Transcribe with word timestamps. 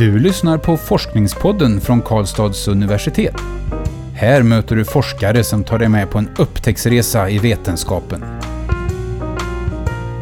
Du 0.00 0.18
lyssnar 0.18 0.58
på 0.58 0.76
Forskningspodden 0.76 1.80
från 1.80 2.02
Karlstads 2.02 2.68
universitet. 2.68 3.34
Här 4.14 4.42
möter 4.42 4.76
du 4.76 4.84
forskare 4.84 5.44
som 5.44 5.64
tar 5.64 5.78
dig 5.78 5.88
med 5.88 6.10
på 6.10 6.18
en 6.18 6.28
upptäcktsresa 6.38 7.30
i 7.30 7.38
vetenskapen. 7.38 8.20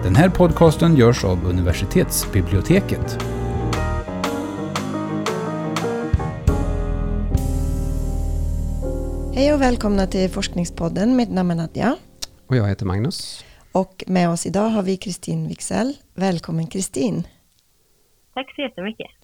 Den 0.03 0.17
här 0.17 0.29
podcasten 0.29 0.97
görs 0.97 1.25
av 1.25 1.47
universitetsbiblioteket. 1.47 3.19
Hej 9.35 9.55
och 9.55 9.61
välkomna 9.61 10.07
till 10.07 10.31
Forskningspodden. 10.31 11.17
Mitt 11.17 11.31
namn 11.31 11.51
är 11.51 11.55
Nadja. 11.55 11.97
Och 12.47 12.57
jag 12.57 12.69
heter 12.69 12.87
Magnus. 12.87 13.45
Och 13.73 14.05
med 14.07 14.31
oss 14.31 14.47
idag 14.47 14.69
har 14.69 14.83
vi 14.83 14.97
Kristin 14.97 15.49
Wixell. 15.49 15.95
Välkommen 16.15 16.67
Kristin. 16.67 17.23
Tack 18.35 18.55
så 18.55 18.63
jättemycket. 18.63 19.18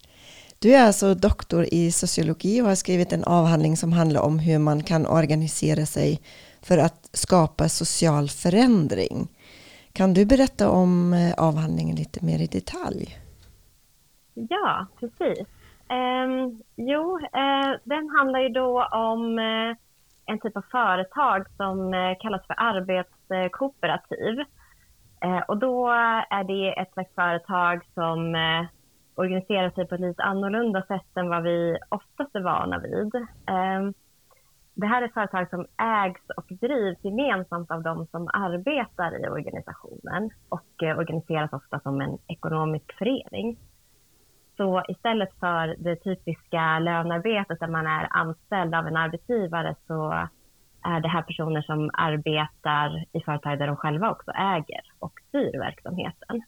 Du 0.64 0.74
är 0.74 0.86
alltså 0.86 1.14
doktor 1.14 1.64
i 1.72 1.90
sociologi 1.92 2.62
och 2.62 2.66
har 2.66 2.74
skrivit 2.74 3.12
en 3.12 3.24
avhandling 3.24 3.76
som 3.76 3.92
handlar 3.92 4.20
om 4.22 4.38
hur 4.38 4.58
man 4.58 4.82
kan 4.82 5.06
organisera 5.06 5.86
sig 5.86 6.20
för 6.62 6.78
att 6.78 7.10
skapa 7.12 7.68
social 7.68 8.28
förändring. 8.28 9.28
Kan 9.92 10.14
du 10.14 10.26
berätta 10.26 10.70
om 10.70 11.12
eh, 11.12 11.34
avhandlingen 11.48 11.96
lite 11.96 12.24
mer 12.24 12.38
i 12.42 12.46
detalj? 12.46 13.18
Ja, 14.34 14.86
precis. 15.00 15.46
Eh, 15.88 16.26
jo, 16.76 17.18
eh, 17.18 17.70
den 17.84 18.08
handlar 18.18 18.40
ju 18.40 18.48
då 18.48 18.84
om 18.84 19.38
eh, 19.38 19.76
en 20.26 20.40
typ 20.40 20.56
av 20.56 20.64
företag 20.70 21.46
som 21.56 21.94
eh, 21.94 22.16
kallas 22.20 22.46
för 22.46 22.56
arbetskooperativ. 22.58 24.40
Eh, 25.24 25.38
och 25.48 25.56
då 25.56 25.88
är 26.30 26.44
det 26.44 26.80
ett 26.80 26.92
slags 26.92 27.14
företag 27.14 27.84
som 27.94 28.36
organisera 29.14 29.70
sig 29.70 29.86
på 29.86 29.94
ett 29.94 30.00
lite 30.00 30.22
annorlunda 30.22 30.82
sätt 30.82 31.16
än 31.16 31.28
vad 31.28 31.42
vi 31.42 31.78
oftast 31.88 32.34
är 32.34 32.40
vana 32.40 32.78
vid. 32.78 33.14
Ehm, 33.46 33.94
det 34.74 34.86
här 34.86 35.02
är 35.02 35.08
företag 35.08 35.50
som 35.50 35.66
ägs 35.78 36.22
och 36.36 36.46
drivs 36.48 37.04
gemensamt 37.04 37.70
av 37.70 37.82
de 37.82 38.06
som 38.06 38.28
arbetar 38.32 39.24
i 39.24 39.28
organisationen 39.28 40.30
och 40.48 40.82
eh, 40.82 40.98
organiseras 40.98 41.52
ofta 41.52 41.80
som 41.80 42.00
en 42.00 42.18
ekonomisk 42.26 42.98
förening. 42.98 43.58
Så 44.56 44.82
istället 44.88 45.34
för 45.40 45.76
det 45.78 45.96
typiska 45.96 46.78
lönearbetet 46.78 47.60
där 47.60 47.68
man 47.68 47.86
är 47.86 48.08
anställd 48.10 48.74
av 48.74 48.86
en 48.86 48.96
arbetsgivare 48.96 49.74
så 49.86 50.28
är 50.82 51.00
det 51.00 51.08
här 51.08 51.22
personer 51.22 51.62
som 51.62 51.90
arbetar 51.92 53.04
i 53.12 53.20
företag 53.20 53.58
där 53.58 53.66
de 53.66 53.76
själva 53.76 54.10
också 54.10 54.30
äger 54.30 54.82
och 54.98 55.12
styr 55.28 55.58
verksamheten. 55.58 56.42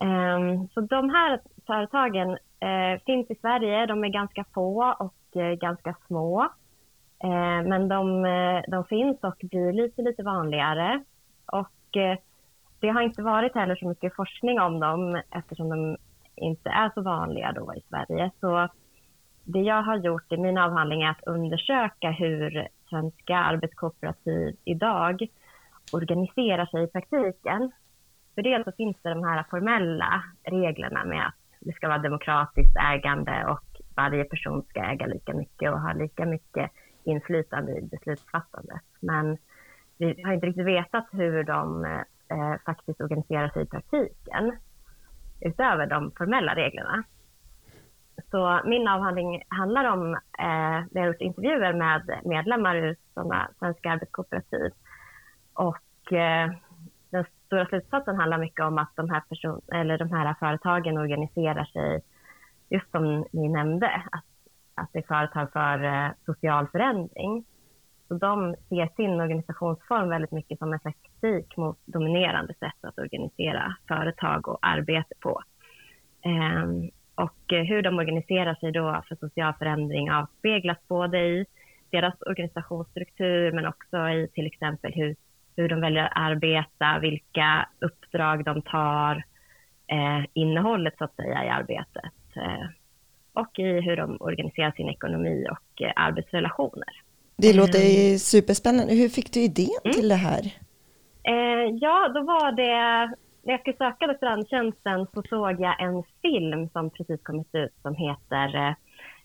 Ehm, 0.00 0.68
så 0.68 0.80
de 0.80 1.10
här 1.10 1.40
företagen 1.66 2.30
eh, 2.60 3.02
finns 3.06 3.30
i 3.30 3.34
Sverige. 3.34 3.86
De 3.86 4.04
är 4.04 4.08
ganska 4.08 4.44
få 4.54 4.94
och 4.98 5.42
eh, 5.42 5.54
ganska 5.54 5.94
små. 6.06 6.42
Eh, 7.24 7.62
men 7.68 7.88
de, 7.88 8.24
eh, 8.24 8.62
de, 8.68 8.84
finns 8.84 9.18
och 9.22 9.36
blir 9.40 9.72
lite, 9.72 10.02
lite 10.02 10.22
vanligare. 10.22 11.04
Och 11.46 11.96
eh, 11.96 12.18
det 12.80 12.88
har 12.88 13.00
inte 13.00 13.22
varit 13.22 13.54
heller 13.54 13.76
så 13.76 13.88
mycket 13.88 14.16
forskning 14.16 14.60
om 14.60 14.80
dem 14.80 15.22
eftersom 15.30 15.68
de 15.68 15.96
inte 16.36 16.70
är 16.70 16.90
så 16.94 17.02
vanliga 17.02 17.52
då 17.52 17.74
i 17.74 17.82
Sverige. 17.88 18.30
Så 18.40 18.68
det 19.44 19.60
jag 19.60 19.82
har 19.82 19.96
gjort 19.96 20.32
i 20.32 20.36
min 20.36 20.58
avhandling 20.58 21.02
är 21.02 21.10
att 21.10 21.26
undersöka 21.26 22.10
hur 22.10 22.68
svenska 22.88 23.36
arbetskooperativ 23.36 24.56
idag 24.64 25.26
organiserar 25.92 26.66
sig 26.66 26.84
i 26.84 26.86
praktiken. 26.86 27.72
För 28.34 28.42
dels 28.42 28.64
så 28.64 28.72
finns 28.72 28.96
det 29.02 29.10
de 29.10 29.24
här 29.24 29.44
formella 29.50 30.22
reglerna 30.44 31.04
med 31.04 31.26
att 31.26 31.41
det 31.64 31.72
ska 31.72 31.88
vara 31.88 31.98
demokratiskt 31.98 32.76
ägande 32.76 33.44
och 33.48 33.80
varje 33.96 34.24
person 34.24 34.62
ska 34.62 34.80
äga 34.80 35.06
lika 35.06 35.34
mycket 35.34 35.72
och 35.72 35.80
ha 35.80 35.92
lika 35.92 36.26
mycket 36.26 36.70
inflytande 37.04 37.78
i 37.78 37.82
beslutsfattandet. 37.82 38.82
Men 39.00 39.38
vi 39.98 40.22
har 40.22 40.32
inte 40.32 40.46
riktigt 40.46 40.66
vetat 40.66 41.06
hur 41.10 41.44
de 41.44 41.84
eh, 41.84 42.54
faktiskt 42.66 43.00
organiserar 43.00 43.48
sig 43.48 43.62
i 43.62 43.66
praktiken 43.66 44.52
utöver 45.40 45.86
de 45.86 46.12
formella 46.18 46.54
reglerna. 46.54 47.04
Så 48.30 48.60
min 48.64 48.88
avhandling 48.88 49.42
handlar 49.48 49.84
om, 49.84 50.14
eh, 50.38 50.84
vi 50.90 51.00
har 51.00 51.06
gjort 51.06 51.20
intervjuer 51.20 51.72
med 51.72 52.20
medlemmar 52.24 52.76
ur 52.76 52.96
sådana 53.14 53.48
svenska 53.58 53.90
arbetskooperativ 53.90 54.70
och 55.54 56.12
eh, 56.12 56.50
stora 57.52 57.66
slutsatsen 57.66 58.16
handlar 58.16 58.38
mycket 58.38 58.64
om 58.64 58.78
att 58.78 58.92
de 58.96 59.10
här, 59.10 59.20
person, 59.20 59.60
eller 59.72 59.98
de 59.98 60.12
här 60.12 60.34
företagen 60.40 60.98
organiserar 60.98 61.64
sig, 61.64 62.00
just 62.68 62.90
som 62.90 63.26
ni 63.32 63.48
nämnde, 63.48 63.86
att, 63.86 64.24
att 64.74 64.88
det 64.92 64.98
är 64.98 65.02
företag 65.02 65.52
för 65.52 65.84
eh, 65.84 66.10
social 66.26 66.68
förändring. 66.68 67.44
Så 68.08 68.14
de 68.14 68.54
ser 68.68 68.88
sin 68.96 69.20
organisationsform 69.20 70.08
väldigt 70.08 70.32
mycket 70.32 70.58
som 70.58 70.72
en 70.72 70.78
slags 70.78 70.98
kritik 71.02 71.56
mot 71.56 71.78
dominerande 71.84 72.54
sätt 72.54 72.78
att 72.80 72.98
organisera 72.98 73.76
företag 73.88 74.48
och 74.48 74.58
arbete 74.62 75.14
på. 75.20 75.42
Ehm, 76.22 76.82
eh, 76.82 76.88
och 77.14 77.42
hur 77.48 77.82
de 77.82 77.98
organiserar 77.98 78.54
sig 78.54 78.72
då 78.72 79.02
för 79.08 79.16
social 79.16 79.54
förändring 79.58 80.10
avspeglas 80.10 80.78
både 80.88 81.18
i 81.18 81.46
deras 81.90 82.14
organisationsstruktur 82.22 83.52
men 83.52 83.66
också 83.66 84.08
i 84.08 84.28
till 84.34 84.46
exempel 84.46 84.92
hur 84.94 85.16
hur 85.56 85.68
de 85.68 85.80
väljer 85.80 86.04
att 86.04 86.12
arbeta, 86.14 86.98
vilka 87.00 87.68
uppdrag 87.78 88.44
de 88.44 88.62
tar, 88.62 89.24
eh, 89.86 90.24
innehållet 90.32 90.94
så 90.98 91.04
att 91.04 91.16
säga 91.16 91.44
i 91.44 91.48
arbetet 91.48 92.36
eh, 92.36 92.66
och 93.32 93.58
i 93.58 93.80
hur 93.80 93.96
de 93.96 94.16
organiserar 94.20 94.70
sin 94.70 94.88
ekonomi 94.88 95.46
och 95.50 95.82
eh, 95.82 95.92
arbetsrelationer. 95.96 96.88
Det 97.36 97.52
låter 97.52 98.06
mm. 98.06 98.18
superspännande. 98.18 98.94
Hur 98.94 99.08
fick 99.08 99.32
du 99.32 99.40
idén 99.40 99.80
mm. 99.84 99.94
till 99.94 100.08
det 100.08 100.14
här? 100.14 100.42
Eh, 101.24 101.76
ja, 101.80 102.08
då 102.14 102.22
var 102.22 102.52
det 102.52 103.16
när 103.42 103.52
jag 103.52 103.60
skulle 103.60 103.76
söka 103.76 104.06
doktorandtjänsten 104.06 105.06
så 105.14 105.22
såg 105.22 105.60
jag 105.60 105.82
en 105.82 106.02
film 106.22 106.68
som 106.68 106.90
precis 106.90 107.20
kommit 107.22 107.54
ut 107.54 107.74
som 107.82 107.94
heter 107.94 108.56
eh, 108.56 108.74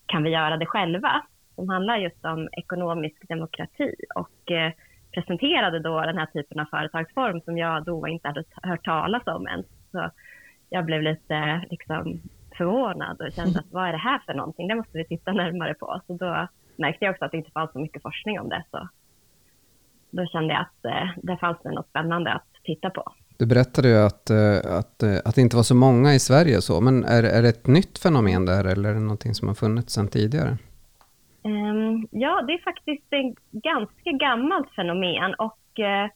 Kan 0.05 0.23
vi 0.23 0.29
göra 0.29 0.57
det 0.57 0.65
själva? 0.65 1.23
Som 1.55 1.69
handlar 1.69 1.97
just 1.97 2.25
om 2.25 2.49
ekonomisk 2.51 3.27
demokrati 3.27 3.95
och 4.15 4.51
eh, 4.51 4.71
presenterade 5.17 5.79
då 5.79 6.01
den 6.01 6.17
här 6.17 6.25
typen 6.25 6.59
av 6.59 6.65
företagsform 6.65 7.41
som 7.41 7.57
jag 7.57 7.85
då 7.85 8.07
inte 8.07 8.27
hade 8.27 8.43
hört 8.63 8.85
talas 8.85 9.27
om 9.27 9.47
än. 9.47 9.63
Så 9.91 10.09
jag 10.69 10.85
blev 10.85 11.01
lite 11.01 11.65
liksom 11.69 12.21
förvånad 12.57 13.21
och 13.21 13.33
kände 13.33 13.59
att 13.59 13.71
vad 13.71 13.87
är 13.87 13.91
det 13.91 13.97
här 13.97 14.19
för 14.25 14.33
någonting? 14.33 14.67
Det 14.67 14.75
måste 14.75 14.97
vi 14.97 15.05
titta 15.05 15.31
närmare 15.31 15.73
på. 15.73 16.01
Så 16.07 16.13
då 16.13 16.47
märkte 16.75 17.05
jag 17.05 17.11
också 17.11 17.25
att 17.25 17.31
det 17.31 17.37
inte 17.37 17.51
fanns 17.51 17.71
så 17.71 17.79
mycket 17.79 18.01
forskning 18.01 18.39
om 18.39 18.49
det. 18.49 18.63
Så 18.71 18.89
då 20.11 20.25
kände 20.25 20.53
jag 20.53 20.61
att 20.61 20.85
eh, 20.85 21.09
det 21.23 21.37
fanns 21.37 21.63
något 21.63 21.89
spännande 21.89 22.33
att 22.33 22.47
titta 22.63 22.89
på. 22.89 23.13
Du 23.37 23.45
berättade 23.45 23.87
ju 23.89 23.97
att, 23.97 24.29
eh, 24.29 24.77
att, 24.79 25.03
eh, 25.03 25.17
att 25.25 25.35
det 25.35 25.41
inte 25.41 25.55
var 25.55 25.63
så 25.63 25.75
många 25.75 26.13
i 26.13 26.19
Sverige 26.19 26.61
så, 26.61 26.81
men 26.81 27.03
är, 27.03 27.23
är 27.23 27.41
det 27.41 27.49
ett 27.49 27.67
nytt 27.67 27.99
fenomen 27.99 28.45
där 28.45 28.65
eller 28.65 28.89
är 28.89 28.93
det 28.93 28.99
någonting 28.99 29.33
som 29.33 29.47
har 29.47 29.55
funnits 29.55 29.93
sedan 29.93 30.07
tidigare? 30.07 30.57
Um, 31.47 32.07
ja, 32.11 32.41
det 32.41 32.53
är 32.53 32.63
faktiskt 32.63 33.13
ett 33.13 33.35
ganska 33.51 34.11
gammalt 34.11 34.71
fenomen 34.75 35.33
och 35.33 35.59
uh, 35.79 36.09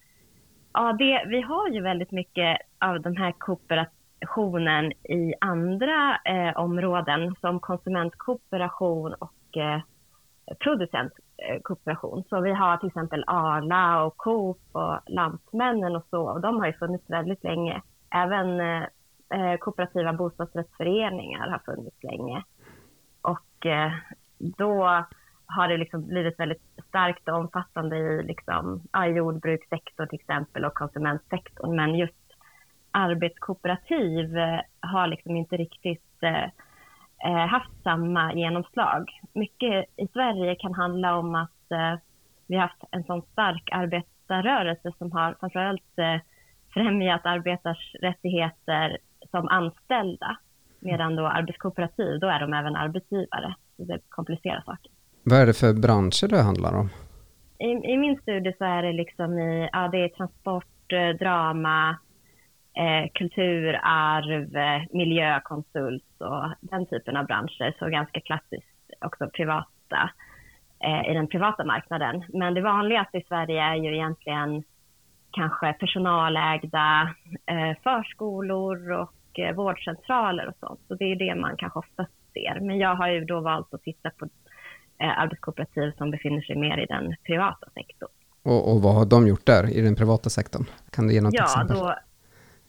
ja, 0.73 0.93
det, 0.93 1.23
vi 1.27 1.41
har 1.41 1.69
ju 1.69 1.81
väldigt 1.81 2.11
mycket 2.11 2.57
av 2.79 3.01
den 3.01 3.17
här 3.17 3.33
kooperationen 3.37 4.91
i 4.91 5.33
andra 5.41 6.19
uh, 6.29 6.57
områden 6.57 7.35
som 7.41 7.59
konsumentkooperation 7.59 9.13
och 9.13 9.57
eh, 9.57 9.75
uh, 9.75 9.81
producentkooperation. 10.59 12.23
Så 12.29 12.41
vi 12.41 12.51
har 12.51 12.77
till 12.77 12.87
exempel 12.87 13.23
Arla 13.27 14.03
och 14.03 14.17
Coop 14.17 14.61
och 14.71 14.99
Lantmännen 15.07 15.95
och 15.95 16.05
så 16.09 16.29
och 16.29 16.41
de 16.41 16.59
har 16.59 16.67
ju 16.67 16.73
funnits 16.73 17.09
väldigt 17.09 17.43
länge. 17.43 17.81
Även 18.15 18.59
eh, 18.59 19.57
kooperativa 19.59 20.13
bostadsrättsföreningar 20.13 21.49
har 21.49 21.59
funnits 21.59 22.03
länge. 22.03 22.43
Och 23.21 23.67
då 24.37 25.03
har 25.55 25.67
det 25.67 25.77
liksom 25.77 26.07
blivit 26.07 26.39
väldigt 26.39 26.61
starkt 26.87 27.29
och 27.29 27.35
omfattande 27.35 27.97
i 27.97 28.23
liksom, 28.23 28.81
ja, 28.91 29.07
jordbrukssektorn 29.07 30.07
till 30.07 30.19
exempel 30.19 30.65
och 30.65 30.73
konsumentsektorn. 30.73 31.75
Men 31.75 31.95
just 31.95 32.13
arbetskooperativ 32.91 34.37
eh, 34.37 34.59
har 34.79 35.07
liksom 35.07 35.35
inte 35.35 35.57
riktigt 35.57 36.23
eh, 36.23 36.43
eh, 37.25 37.47
haft 37.47 37.83
samma 37.83 38.33
genomslag. 38.33 39.09
Mycket 39.33 39.85
i 39.95 40.07
Sverige 40.13 40.55
kan 40.55 40.73
handla 40.73 41.17
om 41.17 41.35
att 41.35 41.71
eh, 41.71 41.95
vi 42.47 42.55
har 42.55 42.61
haft 42.61 42.83
en 42.91 43.03
sån 43.03 43.21
stark 43.21 43.69
arbetarrörelse 43.71 44.91
som 44.97 45.11
har 45.11 45.35
framförallt 45.39 45.97
eh, 45.97 46.21
främjat 46.73 47.25
arbetars 47.25 47.95
rättigheter 48.01 48.97
som 49.31 49.47
anställda. 49.47 50.37
Medan 50.79 51.15
då 51.15 51.27
arbetskooperativ, 51.27 52.19
då 52.19 52.27
är 52.27 52.39
de 52.39 52.53
även 52.53 52.75
arbetsgivare. 52.75 53.55
Så 53.77 53.83
det 53.83 53.99
komplicerar 54.09 54.61
saker. 54.65 54.90
Vad 55.23 55.39
är 55.39 55.45
det 55.45 55.53
för 55.53 55.73
branscher 55.73 56.27
det 56.27 56.41
handlar 56.41 56.73
om? 56.73 56.89
I, 57.59 57.93
i 57.93 57.97
min 57.97 58.17
studie 58.21 58.53
så 58.57 58.65
är 58.65 58.83
det 58.83 58.93
liksom 58.93 59.39
i, 59.39 59.69
ja, 59.71 59.87
det 59.87 59.97
är 59.97 60.09
transport, 60.09 60.91
eh, 60.93 61.09
drama, 61.09 61.97
eh, 62.77 63.11
kulturarv, 63.13 64.55
eh, 64.55 64.81
miljökonsult 64.91 66.21
och 66.21 66.53
den 66.61 66.85
typen 66.85 67.17
av 67.17 67.25
branscher. 67.25 67.75
Så 67.79 67.89
ganska 67.89 68.21
klassiskt 68.21 68.91
också 69.05 69.29
privata 69.29 70.09
eh, 70.83 71.11
i 71.11 71.13
den 71.13 71.27
privata 71.27 71.65
marknaden. 71.65 72.23
Men 72.33 72.53
det 72.53 72.61
vanligaste 72.61 73.17
i 73.17 73.23
Sverige 73.27 73.61
är 73.61 73.75
ju 73.75 73.93
egentligen 73.93 74.63
kanske 75.31 75.73
personalägda 75.73 77.15
eh, 77.45 77.77
förskolor 77.83 78.91
och 78.91 79.39
eh, 79.39 79.55
vårdcentraler 79.55 80.47
och 80.47 80.55
sånt. 80.59 80.79
Så 80.87 80.95
det 80.95 81.05
är 81.05 81.15
det 81.15 81.35
man 81.35 81.57
kanske 81.57 81.79
oftast 81.79 82.11
ser. 82.33 82.59
Men 82.59 82.77
jag 82.77 82.95
har 82.95 83.07
ju 83.07 83.25
då 83.25 83.39
valt 83.39 83.73
att 83.73 83.83
titta 83.83 84.09
på 84.09 84.25
arbetskooperativ 85.05 85.91
som 85.97 86.11
befinner 86.11 86.41
sig 86.41 86.55
mer 86.55 86.77
i 86.77 86.85
den 86.85 87.15
privata 87.23 87.67
sektorn. 87.73 88.09
Och, 88.43 88.71
och, 88.71 88.81
vad 88.81 88.95
har 88.95 89.05
de 89.05 89.27
gjort 89.27 89.45
där 89.45 89.77
i 89.77 89.81
den 89.81 89.95
privata 89.95 90.29
sektorn? 90.29 90.65
Kan 90.91 91.07
du 91.07 91.13
ge 91.13 91.21
något 91.21 91.33
ja, 91.33 91.43
exempel? 91.43 91.77
Då, 91.77 91.95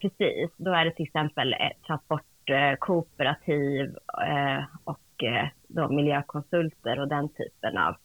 precis. 0.00 0.50
Då 0.56 0.72
är 0.72 0.84
det 0.84 0.90
till 0.90 1.06
exempel 1.06 1.54
transportkooperativ 1.86 3.96
eh, 4.28 4.64
och 4.84 5.24
eh, 5.24 5.48
då 5.68 5.88
miljökonsulter 5.88 7.00
och 7.00 7.08
den 7.08 7.28
typen 7.28 7.78
av 7.78 7.96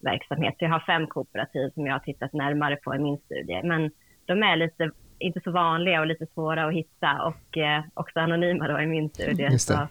verksamhet. 0.00 0.54
Så 0.58 0.64
jag 0.64 0.70
har 0.70 0.80
fem 0.80 1.06
kooperativ 1.06 1.70
som 1.74 1.86
jag 1.86 1.94
har 1.94 1.98
tittat 1.98 2.32
närmare 2.32 2.76
på 2.76 2.94
i 2.94 2.98
min 2.98 3.18
studie. 3.18 3.60
Men 3.64 3.90
de 4.24 4.42
är 4.42 4.56
lite, 4.56 4.90
inte 5.18 5.40
så 5.44 5.50
vanliga 5.50 6.00
och 6.00 6.06
lite 6.06 6.26
svåra 6.34 6.66
att 6.66 6.74
hitta 6.74 7.22
och 7.22 7.58
eh, 7.58 7.84
också 7.94 8.20
anonyma 8.20 8.68
då 8.68 8.80
i 8.80 8.86
min 8.86 9.08
studie. 9.08 9.58
Så, 9.58 9.88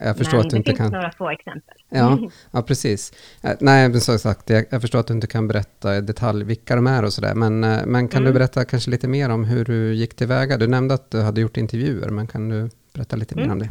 jag 0.00 0.16
förstår 0.16 0.38
att 0.38 0.50
du 0.50 0.56
inte 0.56 0.72
kan... 0.72 0.76
det 0.76 0.82
finns 0.82 0.92
några 0.92 1.12
få 1.12 1.30
exempel. 1.30 1.74
Ja, 1.88 2.18
ja 2.52 2.62
precis. 2.62 3.12
Nej, 3.60 3.88
men 3.88 4.00
som 4.00 4.18
sagt, 4.18 4.50
jag, 4.50 4.64
jag, 4.70 4.80
förstår 4.80 4.98
att 4.98 5.06
du 5.06 5.14
inte 5.14 5.26
kan 5.26 5.48
berätta 5.48 5.96
i 5.96 6.00
detalj 6.00 6.44
vilka 6.44 6.76
de 6.76 6.86
är 6.86 7.04
och 7.04 7.12
sådär. 7.12 7.34
Men, 7.34 7.64
eh, 7.64 7.86
men 7.86 8.08
kan 8.08 8.20
mm. 8.20 8.32
du 8.32 8.38
berätta 8.38 8.64
kanske 8.64 8.90
lite 8.90 9.08
mer 9.08 9.30
om 9.30 9.44
hur 9.44 9.64
du 9.64 9.94
gick 9.94 10.16
tillväga? 10.16 10.56
Du 10.56 10.66
nämnde 10.66 10.94
att 10.94 11.10
du 11.10 11.22
hade 11.22 11.40
gjort 11.40 11.56
intervjuer, 11.56 12.10
men 12.10 12.26
kan 12.26 12.48
du 12.48 12.70
berätta 12.94 13.16
lite 13.16 13.34
mm. 13.34 13.46
mer 13.46 13.52
om 13.52 13.58
det? 13.58 13.68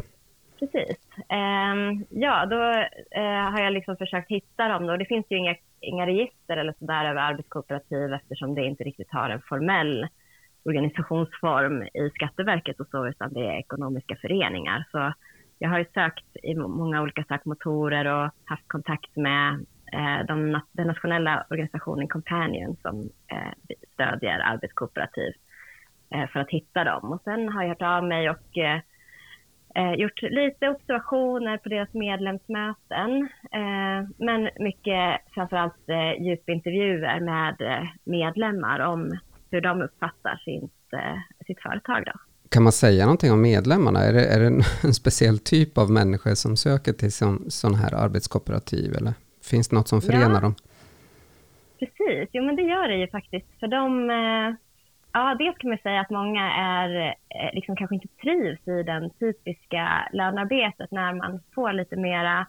Precis. 0.58 0.96
Um, 1.16 2.04
ja, 2.10 2.46
då 2.46 2.56
uh, 2.56 3.50
har 3.52 3.60
jag 3.60 3.72
liksom 3.72 3.96
försökt 3.96 4.30
hitta 4.30 4.68
dem. 4.68 4.86
Då. 4.86 4.96
Det 4.96 5.04
finns 5.04 5.26
ju 5.28 5.36
inga, 5.36 5.54
inga 5.80 6.06
register 6.06 6.56
eller 6.56 6.74
sådär 6.78 7.04
över 7.04 7.20
arbetskooperativ 7.20 8.12
eftersom 8.12 8.54
det 8.54 8.64
inte 8.64 8.84
riktigt 8.84 9.10
har 9.10 9.30
en 9.30 9.40
formell 9.40 10.06
organisationsform 10.64 11.82
i 11.82 12.10
Skatteverket 12.14 12.80
och 12.80 12.86
så, 12.90 13.06
utan 13.06 13.32
det 13.32 13.46
är 13.46 13.58
ekonomiska 13.58 14.16
föreningar. 14.16 14.84
Så 14.90 15.12
jag 15.58 15.70
har 15.70 15.78
ju 15.78 15.84
sökt 15.94 16.36
i 16.42 16.54
många 16.54 17.02
olika 17.02 17.24
sökmotorer 17.24 18.04
och 18.04 18.30
haft 18.44 18.68
kontakt 18.68 19.16
med 19.16 19.52
eh, 19.92 20.26
de, 20.28 20.60
den 20.72 20.86
nationella 20.86 21.46
organisationen 21.50 22.08
Companion 22.08 22.76
som 22.82 23.10
eh, 23.32 23.76
stödjer 23.94 24.38
arbetskooperativ 24.38 25.32
eh, 26.14 26.28
för 26.28 26.40
att 26.40 26.50
hitta 26.50 26.84
dem. 26.84 27.12
Och 27.12 27.22
sen 27.24 27.48
har 27.48 27.62
jag 27.62 27.68
hört 27.68 27.82
av 27.82 28.04
mig 28.04 28.30
och 28.30 28.58
eh, 28.58 28.80
eh 29.74 29.92
gjort 29.92 30.22
lite 30.22 30.68
observationer 30.68 31.56
på 31.56 31.68
deras 31.68 31.94
medlemsmöten, 31.94 33.28
eh, 33.52 34.08
men 34.18 34.50
mycket 34.58 35.20
framförallt 35.34 35.88
eh, 35.88 36.22
djupintervjuer 36.22 37.20
med 37.20 37.60
eh, 37.60 37.88
medlemmar 38.04 38.80
om 38.80 39.18
hur 39.52 39.60
de 39.60 39.82
uppfattar 39.82 40.36
sitt, 40.44 40.92
eh, 40.92 41.44
sitt 41.46 41.62
företag. 41.62 42.04
Då. 42.06 42.12
Kan 42.48 42.62
man 42.62 42.72
säga 42.72 43.04
någonting 43.04 43.32
om 43.32 43.42
medlemmarna? 43.42 44.00
Är 44.00 44.12
det, 44.12 44.24
är 44.24 44.40
det 44.40 44.46
en 44.82 44.94
speciell 45.02 45.38
typ 45.38 45.78
av 45.78 45.90
människor 45.90 46.34
som 46.34 46.56
söker 46.56 46.92
till 46.92 47.12
sådana 47.52 47.78
här 47.78 47.94
arbetskooperativ? 47.94 48.96
Eller 48.96 49.12
finns 49.50 49.68
det 49.68 49.76
något 49.76 49.88
som 49.88 50.00
förenar 50.00 50.34
ja. 50.34 50.40
dem? 50.40 50.54
Precis, 51.78 52.28
jo 52.32 52.44
men 52.44 52.56
det 52.56 52.62
gör 52.62 52.88
det 52.88 52.96
ju 52.96 53.08
faktiskt. 53.08 53.46
För 53.60 53.66
de, 53.66 54.10
eh, 54.10 54.54
ja 55.12 55.36
dels 55.38 55.58
kan 55.58 55.70
man 55.70 55.78
säga 55.78 56.00
att 56.00 56.10
många 56.10 56.52
är, 56.52 57.06
eh, 57.08 57.54
liksom 57.54 57.76
kanske 57.76 57.94
inte 57.94 58.08
trivs 58.22 58.68
i 58.68 58.82
den 58.82 59.10
typiska 59.10 60.08
lönearbetet 60.12 60.90
när 60.90 61.12
man 61.14 61.40
får 61.54 61.72
lite 61.72 61.96
mera, 61.96 62.46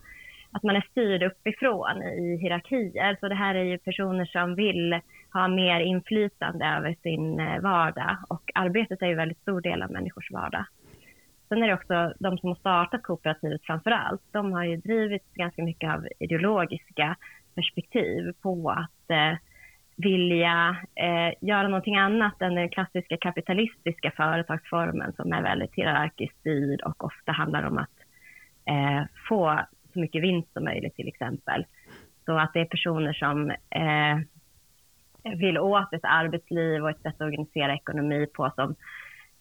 att 0.51 0.63
man 0.63 0.75
är 0.75 0.88
styrd 0.91 1.23
uppifrån 1.23 2.03
i 2.03 2.38
hierarkier. 2.41 3.17
Så 3.19 3.27
det 3.27 3.35
här 3.35 3.56
är 3.56 3.63
ju 3.63 3.77
personer 3.77 4.25
som 4.25 4.56
vill 4.56 4.99
ha 5.33 5.47
mer 5.47 5.80
inflytande 5.80 6.65
över 6.65 6.95
sin 7.03 7.39
eh, 7.39 7.59
vardag 7.62 8.18
och 8.30 8.51
arbetet 8.56 9.01
är 9.01 9.06
ju 9.06 9.12
en 9.12 9.18
väldigt 9.18 9.41
stor 9.41 9.62
del 9.62 9.83
av 9.83 9.91
människors 9.91 10.31
vardag. 10.31 10.65
Sen 11.50 11.63
är 11.63 11.68
det 11.68 11.74
också 11.74 12.13
de 12.19 12.38
som 12.38 12.50
har 12.50 12.56
startat 12.56 13.03
kooperativet 13.03 13.65
framför 13.65 13.91
allt. 13.91 14.21
De 14.31 14.53
har 14.53 14.63
ju 14.63 14.77
drivits 14.77 15.33
ganska 15.33 15.63
mycket 15.63 15.89
av 15.89 16.07
ideologiska 16.19 17.15
perspektiv 17.56 18.33
på 18.41 18.69
att 18.69 19.09
eh, 19.09 19.38
vilja 19.95 20.77
eh, 20.95 21.33
göra 21.41 21.68
någonting 21.68 21.97
annat 21.97 22.41
än 22.41 22.56
den 22.56 22.69
klassiska 22.69 23.18
kapitalistiska 23.18 24.12
företagsformen 24.12 25.13
som 25.13 25.33
är 25.33 25.41
väldigt 25.41 25.75
hierarkiskt 25.75 26.39
styrd 26.39 26.81
och 26.81 27.03
ofta 27.03 27.31
handlar 27.31 27.63
om 27.63 27.77
att 27.77 27.97
eh, 28.65 29.03
få 29.30 29.59
så 29.94 30.00
mycket 30.00 30.24
vinst 30.24 30.53
som 30.53 30.63
möjligt 30.63 30.95
till 30.95 31.07
exempel. 31.07 31.65
Så 32.25 32.38
att 32.38 32.53
det 32.53 32.59
är 32.59 32.65
personer 32.65 33.13
som 33.13 33.50
eh, 33.51 34.19
vill 35.23 35.57
åt 35.57 35.93
ett 35.93 36.03
arbetsliv 36.03 36.83
och 36.83 36.89
ett 36.89 37.01
sätt 37.01 37.15
att 37.15 37.21
organisera 37.21 37.75
ekonomi 37.75 38.27
på 38.33 38.51
som 38.55 38.75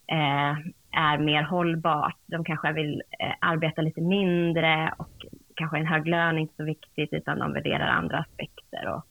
eh, 0.06 0.56
är 0.92 1.18
mer 1.18 1.42
hållbart. 1.42 2.18
De 2.26 2.44
kanske 2.44 2.72
vill 2.72 3.02
eh, 3.18 3.34
arbeta 3.40 3.82
lite 3.82 4.00
mindre 4.00 4.94
och 4.96 5.26
kanske 5.56 5.78
en 5.78 5.86
hög 5.86 6.06
lön 6.06 6.36
är 6.36 6.40
inte 6.40 6.56
så 6.56 6.64
viktigt 6.64 7.12
utan 7.12 7.38
de 7.38 7.52
värderar 7.52 7.86
andra 7.86 8.18
aspekter 8.18 8.88
och 8.88 9.06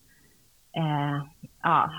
eh, 0.80 1.22
ja, 1.62 1.90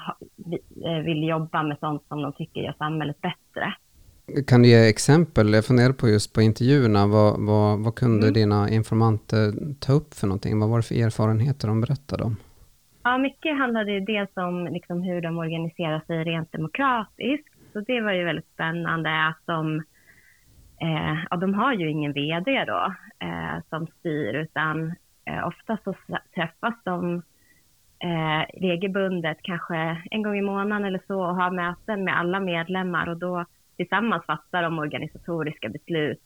eh, 0.86 1.04
vill 1.04 1.28
jobba 1.28 1.64
med 1.64 1.78
sånt 1.80 2.04
som 2.08 2.22
de 2.22 2.34
tycker 2.34 2.62
gör 2.62 2.76
samhället 2.78 3.22
bättre. 3.22 3.74
Kan 4.48 4.62
du 4.62 4.70
ge 4.70 4.90
exempel? 4.90 5.54
Jag 5.54 5.66
funderar 5.66 5.94
på 5.94 6.08
just 6.08 6.34
på 6.34 6.42
intervjuerna. 6.42 7.08
Vad, 7.08 7.46
vad, 7.46 7.80
vad 7.80 7.96
kunde 7.96 8.28
mm. 8.28 8.34
dina 8.34 8.70
informanter 8.70 9.54
ta 9.80 9.94
upp 9.94 10.14
för 10.14 10.28
någonting? 10.28 10.60
Vad 10.60 10.70
var 10.70 10.78
det 10.78 10.84
för 10.84 10.96
erfarenheter 10.96 11.68
de 11.68 11.82
berättade 11.82 12.24
om? 12.24 12.38
Ja, 13.04 13.18
mycket 13.18 13.58
handlade 13.58 14.00
dels 14.00 14.38
om 14.38 14.68
liksom 14.68 15.04
hur 15.04 15.22
de 15.22 15.38
organiserar 15.38 16.02
sig 16.08 16.24
rent 16.24 16.52
demokratiskt. 16.52 17.54
Så 17.74 17.80
det 17.80 18.02
var 18.02 18.12
ju 18.12 18.24
väldigt 18.24 18.54
spännande 18.54 19.28
att 19.28 19.40
de, 19.46 19.78
eh, 20.82 21.24
ja, 21.30 21.38
de 21.38 21.54
har 21.54 21.74
ju 21.74 21.90
ingen 21.90 22.14
vd 22.14 22.66
då 22.66 22.94
eh, 23.20 23.64
som 23.70 23.88
styr, 23.88 24.34
utan 24.34 24.96
eh, 25.26 25.48
ofta 25.48 25.78
så 25.84 25.96
träffas 26.36 26.74
de 26.84 27.16
eh, 28.00 28.62
regelbundet, 28.62 29.38
kanske 29.42 30.02
en 30.12 30.24
gång 30.24 30.38
i 30.38 30.42
månaden 30.42 30.86
eller 30.86 31.02
så, 31.08 31.24
och 31.24 31.36
har 31.36 31.52
möten 31.52 32.04
med 32.04 32.20
alla 32.20 32.40
medlemmar 32.40 33.10
och 33.10 33.18
då 33.18 33.46
tillsammans 33.78 34.26
fattar 34.26 34.64
de 34.64 34.80
organisatoriska 34.80 35.70
beslut 35.70 36.22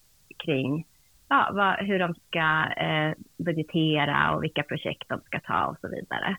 kring 0.46 0.86
ja, 1.30 1.50
vad, 1.54 1.88
hur 1.88 2.00
de 2.00 2.14
ska 2.14 2.74
eh, 2.84 3.14
budgetera 3.38 4.36
och 4.36 4.44
vilka 4.44 4.64
projekt 4.64 5.10
de 5.10 5.22
ska 5.22 5.40
ta 5.40 5.66
och 5.66 5.78
så 5.82 5.88
vidare. 5.88 6.38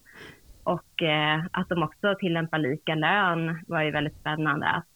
Och 0.62 1.02
eh, 1.02 1.44
att 1.52 1.68
de 1.68 1.82
också 1.82 2.14
tillämpar 2.20 2.58
lika 2.58 2.94
lön 2.94 3.64
var 3.66 3.82
ju 3.82 3.90
väldigt 3.90 4.20
spännande. 4.20 4.66
Att 4.66 4.86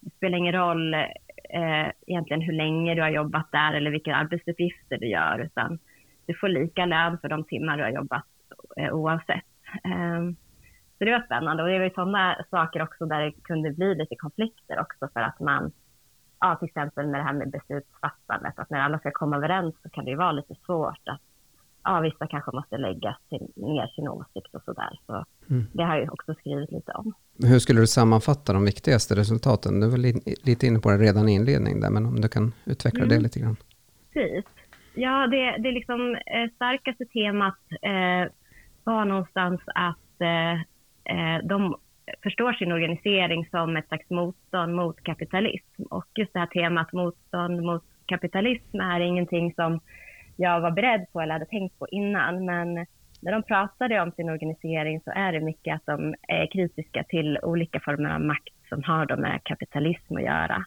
det 0.00 0.10
spelar 0.10 0.38
ingen 0.38 0.52
roll 0.52 0.94
eh, 0.94 1.88
egentligen 2.06 2.42
hur 2.42 2.52
länge 2.52 2.94
du 2.94 3.02
har 3.02 3.10
jobbat 3.10 3.52
där 3.52 3.74
eller 3.74 3.90
vilka 3.90 4.14
arbetsuppgifter 4.14 4.98
du 4.98 5.06
gör, 5.06 5.38
utan 5.38 5.78
du 6.26 6.34
får 6.34 6.48
lika 6.48 6.86
lön 6.86 7.18
för 7.18 7.28
de 7.28 7.44
timmar 7.44 7.76
du 7.76 7.82
har 7.82 7.90
jobbat 7.90 8.24
eh, 8.76 8.94
oavsett. 8.94 9.44
Eh, 9.84 10.22
så 10.98 11.04
det 11.04 11.10
var 11.10 11.20
spännande 11.20 11.62
och 11.62 11.68
det 11.68 11.78
var 11.78 11.84
ju 11.84 11.90
sådana 11.90 12.44
saker 12.50 12.82
också 12.82 13.06
där 13.06 13.20
det 13.20 13.32
kunde 13.42 13.70
bli 13.70 13.94
lite 13.94 14.16
konflikter 14.16 14.80
också 14.80 15.08
för 15.12 15.20
att 15.20 15.40
man 15.40 15.72
ja, 16.44 16.56
till 16.56 16.68
exempel 16.68 17.06
med 17.06 17.20
det 17.20 17.24
här 17.24 17.32
med 17.32 17.50
beslutsfattandet, 17.50 18.58
att 18.58 18.70
när 18.70 18.80
alla 18.80 18.98
ska 18.98 19.10
komma 19.10 19.36
överens 19.36 19.74
så 19.82 19.88
kan 19.88 20.04
det 20.04 20.10
ju 20.10 20.16
vara 20.16 20.32
lite 20.32 20.54
svårt 20.66 21.08
att 21.08 21.20
ja, 21.84 22.00
vissa 22.00 22.26
kanske 22.26 22.50
måste 22.52 22.76
lägga 22.76 23.16
sin, 23.28 23.52
ner 23.54 23.86
sin 23.86 24.08
åsikt 24.08 24.54
och 24.54 24.62
sådär. 24.64 24.98
Så 25.06 25.24
mm. 25.50 25.66
det 25.72 25.82
har 25.82 25.96
jag 25.96 26.12
också 26.12 26.34
skrivit 26.34 26.72
lite 26.72 26.92
om. 26.92 27.14
Hur 27.38 27.58
skulle 27.58 27.80
du 27.80 27.86
sammanfatta 27.86 28.52
de 28.52 28.64
viktigaste 28.64 29.14
resultaten? 29.14 29.80
Du 29.80 29.90
var 29.90 29.98
lite 30.46 30.66
inne 30.66 30.78
på 30.78 30.90
det 30.90 30.98
redan 30.98 31.28
i 31.28 31.32
inledningen 31.32 31.80
där, 31.80 31.90
men 31.90 32.06
om 32.06 32.20
du 32.20 32.28
kan 32.28 32.52
utveckla 32.64 33.04
mm. 33.04 33.08
det 33.08 33.20
lite 33.22 33.40
grann. 33.40 33.56
Precis. 34.12 34.44
Ja, 34.94 35.26
det, 35.26 35.62
det 35.62 35.72
liksom 35.72 36.14
eh, 36.14 36.54
starkaste 36.54 37.04
temat 37.04 37.58
eh, 37.82 38.32
var 38.84 39.04
någonstans 39.04 39.60
att 39.66 40.20
eh, 40.20 40.52
eh 41.14 41.38
de 41.44 41.76
förstår 42.22 42.52
sin 42.52 42.72
organisering 42.72 43.46
som 43.50 43.76
ett 43.76 43.88
slags 43.88 44.10
motstånd 44.10 44.74
mot 44.74 45.02
kapitalism. 45.02 45.82
Och 45.90 46.06
just 46.14 46.32
det 46.32 46.38
här 46.38 46.46
temat 46.46 46.92
motstånd 46.92 47.62
mot 47.62 47.84
kapitalism 48.06 48.80
är 48.80 49.00
ingenting 49.00 49.54
som 49.54 49.80
jag 50.36 50.60
var 50.60 50.70
beredd 50.70 51.06
på 51.12 51.20
eller 51.20 51.32
hade 51.32 51.46
tänkt 51.46 51.78
på 51.78 51.88
innan. 51.88 52.44
Men 52.44 52.86
när 53.20 53.32
de 53.32 53.42
pratade 53.42 54.00
om 54.00 54.12
sin 54.12 54.30
organisering 54.30 55.00
så 55.00 55.10
är 55.10 55.32
det 55.32 55.40
mycket 55.40 55.74
att 55.74 55.86
de 55.86 56.14
är 56.28 56.46
kritiska 56.46 57.04
till 57.04 57.38
olika 57.42 57.80
former 57.80 58.14
av 58.14 58.20
makt 58.20 58.54
som 58.68 58.82
har 58.82 59.06
då 59.06 59.16
med 59.16 59.40
kapitalism 59.44 60.16
att 60.16 60.22
göra. 60.22 60.64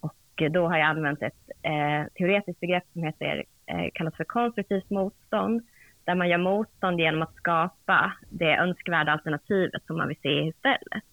Och 0.00 0.50
då 0.50 0.68
har 0.68 0.78
jag 0.78 0.86
använt 0.86 1.22
ett 1.22 1.50
eh, 1.62 2.12
teoretiskt 2.14 2.60
begrepp 2.60 2.84
som 2.92 3.02
heter, 3.02 3.44
eh, 3.66 3.88
kallas 3.94 4.16
för 4.16 4.24
konstruktivt 4.24 4.90
motstånd 4.90 5.62
där 6.04 6.14
man 6.14 6.28
gör 6.28 6.38
motstånd 6.38 7.00
genom 7.00 7.22
att 7.22 7.34
skapa 7.34 8.12
det 8.30 8.56
önskvärda 8.56 9.12
alternativet 9.12 9.82
som 9.86 9.96
man 9.96 10.08
vill 10.08 10.20
se 10.22 10.46
istället. 10.46 11.04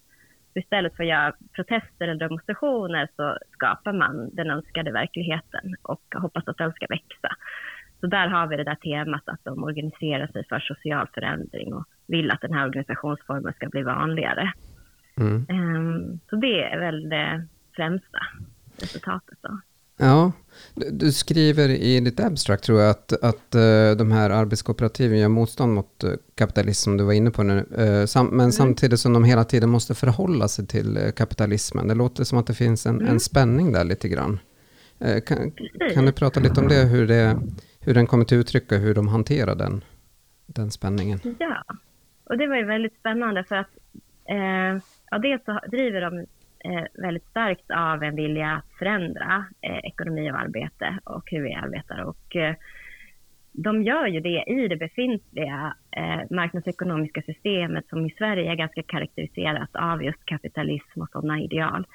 istället 0.54 0.96
för 0.96 1.02
att 1.02 1.08
göra 1.08 1.32
protester 1.52 2.04
eller 2.08 2.14
demonstrationer 2.14 3.08
så 3.16 3.38
skapar 3.52 3.92
man 3.92 4.30
den 4.32 4.50
önskade 4.50 4.92
verkligheten 4.92 5.76
och 5.82 6.02
hoppas 6.14 6.48
att 6.48 6.56
den 6.56 6.72
ska 6.72 6.86
växa. 6.86 7.36
Så 8.00 8.06
där 8.06 8.28
har 8.28 8.46
vi 8.46 8.56
det 8.56 8.64
där 8.64 8.74
temat 8.74 9.28
att 9.28 9.44
de 9.44 9.64
organiserar 9.64 10.26
sig 10.26 10.44
för 10.48 10.60
social 10.60 11.08
förändring 11.14 11.74
och 11.74 11.84
vill 12.06 12.30
att 12.30 12.40
den 12.40 12.52
här 12.52 12.64
organisationsformen 12.64 13.52
ska 13.52 13.68
bli 13.68 13.82
vanligare. 13.82 14.52
Mm. 15.16 15.46
Um, 15.48 16.20
så 16.30 16.36
det 16.36 16.62
är 16.64 16.78
väl 16.78 17.08
det 17.08 17.46
främsta 17.76 18.18
resultatet. 18.80 19.38
Då. 19.42 19.60
Ja, 19.98 20.32
du 20.74 21.12
skriver 21.12 21.68
i 21.68 22.00
ditt 22.00 22.20
abstract 22.20 22.64
tror 22.64 22.80
jag 22.80 22.90
att, 22.90 23.12
att 23.12 23.54
uh, 23.54 23.96
de 23.96 24.12
här 24.12 24.30
arbetskooperativen 24.30 25.18
gör 25.18 25.28
motstånd 25.28 25.74
mot 25.74 26.04
uh, 26.04 26.10
kapitalism 26.34 26.84
som 26.84 26.96
du 26.96 27.04
var 27.04 27.12
inne 27.12 27.30
på 27.30 27.42
nu. 27.42 27.66
Sam 28.06 28.26
men 28.26 28.40
mm. 28.40 28.52
samtidigt 28.52 29.00
som 29.00 29.12
de 29.12 29.24
hela 29.24 29.44
tiden 29.44 29.68
måste 29.68 29.94
förhålla 29.94 30.48
sig 30.48 30.66
till 30.66 31.12
kapitalismen. 31.16 31.88
Det 31.88 31.94
låter 31.94 32.24
som 32.24 32.38
att 32.38 32.46
det 32.46 32.54
finns 32.54 32.86
en, 32.86 32.94
mm. 32.94 33.08
en 33.08 33.20
spänning 33.20 33.72
där 33.72 33.84
lite 33.84 34.08
grann. 34.08 34.38
Kan, 35.26 35.52
kan, 35.94 36.06
du 36.06 36.12
prata 36.12 36.40
lite 36.40 36.60
om 36.60 36.68
det 36.68 36.84
hur, 36.84 37.06
det, 37.06 37.38
hur 37.80 37.94
den 37.94 38.06
kommer 38.06 38.24
till 38.24 38.36
uttryck 38.36 38.72
och 38.72 38.78
hur 38.78 38.94
de 38.94 39.08
hanterar 39.08 39.54
den, 39.54 39.84
den 40.46 40.70
spänningen? 40.70 41.20
Ja, 41.38 41.64
och 42.24 42.38
det 42.38 42.46
var 42.46 42.56
ju 42.56 42.64
väldigt 42.64 42.94
spännande 43.00 43.44
för 43.44 43.56
att 43.56 43.70
ja, 45.10 45.18
dels 45.18 45.44
så 45.44 45.60
driver 45.70 46.00
de 46.00 46.18
eh, 46.18 46.24
Eh, 46.64 46.84
väldigt 47.02 47.28
starkt 47.30 47.70
av 47.70 48.02
en 48.02 48.16
vilja 48.16 48.50
att 48.50 48.78
förändra 48.78 49.44
eh, 49.60 49.78
ekonomi 49.78 50.30
och 50.30 50.38
arbete 50.38 50.98
och 51.04 51.22
hur 51.26 51.42
vi 51.42 51.54
arbetar. 51.54 52.02
Och, 52.02 52.36
eh, 52.36 52.54
de 53.52 53.82
gör 53.82 54.06
ju 54.06 54.20
det 54.20 54.44
i 54.46 54.68
det 54.68 54.76
befintliga 54.76 55.74
eh, 55.96 56.20
marknadsekonomiska 56.30 57.22
systemet 57.22 57.88
som 57.88 58.06
i 58.06 58.10
Sverige 58.10 58.50
är 58.50 58.54
ganska 58.54 58.82
karaktäriserat 58.82 59.70
av 59.72 60.04
just 60.04 60.24
kapitalism 60.24 61.00
och 61.00 61.10
sådana 61.12 61.40
ideal. 61.40 61.86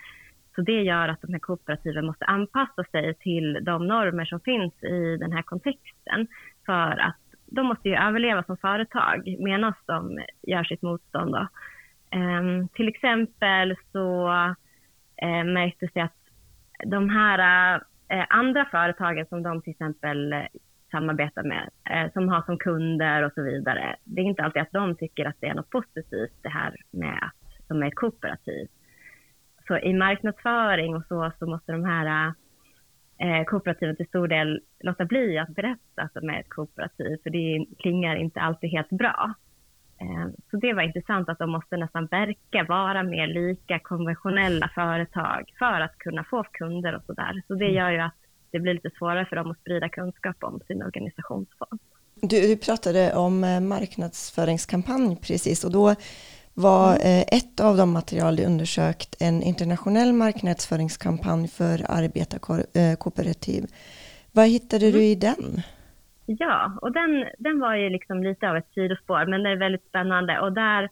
Så 0.55 0.61
det 0.61 0.81
gör 0.81 1.07
att 1.07 1.21
de 1.21 1.33
här 1.33 1.39
kooperativen 1.39 2.05
måste 2.05 2.25
anpassa 2.25 2.83
sig 2.91 3.13
till 3.13 3.59
de 3.61 3.87
normer 3.87 4.25
som 4.25 4.39
finns 4.39 4.83
i 4.83 5.17
den 5.17 5.31
här 5.31 5.41
kontexten 5.41 6.27
för 6.65 6.99
att 6.99 7.15
de 7.45 7.65
måste 7.65 7.89
ju 7.89 7.95
överleva 7.95 8.43
som 8.43 8.57
företag 8.57 9.35
medan 9.39 9.73
de 9.85 10.19
gör 10.41 10.63
sitt 10.63 10.81
motstånd. 10.81 11.33
Då. 11.33 11.47
Um, 12.15 12.67
till 12.67 12.87
exempel 12.87 13.75
så 13.91 14.27
uh, 15.23 15.43
märktes 15.43 15.89
det 15.93 16.01
att 16.01 16.17
de 16.85 17.09
här 17.09 17.75
uh, 18.13 18.25
andra 18.29 18.65
företagen 18.65 19.25
som 19.25 19.43
de 19.43 19.61
till 19.61 19.71
exempel 19.71 20.33
eh, 20.33 20.45
samarbetar 20.91 21.43
med, 21.43 21.69
som 22.13 22.29
har 22.29 22.41
som 22.41 22.57
kunder 22.57 23.23
och 23.23 23.31
så 23.33 23.43
vidare, 23.43 23.95
det 24.03 24.21
är 24.21 24.25
inte 24.25 24.43
alltid 24.43 24.61
att 24.61 24.71
de 24.71 24.95
tycker 24.95 25.25
att 25.25 25.35
det 25.39 25.47
är 25.47 25.53
något 25.53 25.69
positivt 25.69 26.33
det 26.41 26.49
här 26.49 26.75
med 26.91 27.19
att 27.21 27.67
de 27.67 27.83
är 27.83 27.87
ett 27.87 27.95
kooperativ. 27.95 28.67
Så 29.67 29.77
i 29.77 29.93
marknadsföring 29.93 30.95
och 30.95 31.05
så, 31.07 31.31
så 31.39 31.45
måste 31.45 31.71
de 31.71 31.85
här 31.85 32.33
eh, 33.19 33.43
kooperativen 33.45 33.95
till 33.95 34.07
stor 34.07 34.27
del 34.27 34.61
låta 34.79 35.05
bli 35.05 35.37
att 35.37 35.55
berätta 35.55 36.01
att 36.01 36.13
de 36.13 36.29
är 36.29 36.39
ett 36.39 36.49
kooperativ, 36.49 37.17
för 37.23 37.29
det 37.29 37.65
klingar 37.79 38.15
inte 38.15 38.41
alltid 38.41 38.69
helt 38.69 38.89
bra. 38.89 39.33
Eh, 40.01 40.27
så 40.51 40.57
det 40.57 40.73
var 40.73 40.81
intressant 40.81 41.29
att 41.29 41.39
de 41.39 41.51
måste 41.51 41.77
nästan 41.77 42.05
verka 42.05 42.63
vara 42.69 43.03
mer 43.03 43.27
lika 43.27 43.79
konventionella 43.79 44.69
företag 44.75 45.53
för 45.59 45.81
att 45.81 45.97
kunna 45.97 46.23
få 46.23 46.43
kunder 46.51 46.95
och 46.95 47.03
så 47.05 47.13
där. 47.13 47.41
Så 47.47 47.53
det 47.53 47.65
mm. 47.65 47.75
gör 47.75 47.91
ju 47.91 47.99
att 47.99 48.15
det 48.51 48.59
blir 48.59 48.73
lite 48.73 48.89
svårare 48.97 49.25
för 49.25 49.35
dem 49.35 49.51
att 49.51 49.59
sprida 49.59 49.89
kunskap 49.89 50.43
om 50.43 50.59
sin 50.67 50.83
organisationsform. 50.83 51.79
Du, 52.21 52.41
du 52.41 52.57
pratade 52.57 53.13
om 53.13 53.43
eh, 53.43 53.59
marknadsföringskampanj 53.59 55.17
precis 55.21 55.63
och 55.63 55.71
då 55.71 55.95
var 56.53 56.95
mm. 56.95 57.19
eh, 57.19 57.37
ett 57.37 57.59
av 57.59 57.77
de 57.77 57.91
material 57.91 58.35
du 58.35 58.45
undersökt 58.45 59.15
en 59.19 59.43
internationell 59.43 60.13
marknadsföringskampanj 60.13 61.47
för 61.47 61.85
arbetarkooperativ. 61.89 63.65
Vad 64.31 64.47
hittade 64.47 64.85
mm. 64.85 64.99
du 64.99 65.05
i 65.05 65.15
den? 65.15 65.61
Ja, 66.25 66.77
och 66.81 66.91
den, 66.91 67.25
den 67.37 67.59
var 67.59 67.75
ju 67.75 67.89
liksom 67.89 68.23
lite 68.23 68.49
av 68.49 68.57
ett 68.57 68.73
sidospår, 68.73 69.25
men 69.25 69.43
det 69.43 69.49
är 69.49 69.55
väldigt 69.55 69.87
spännande. 69.87 70.39
Och 70.39 70.53
där, 70.53 70.83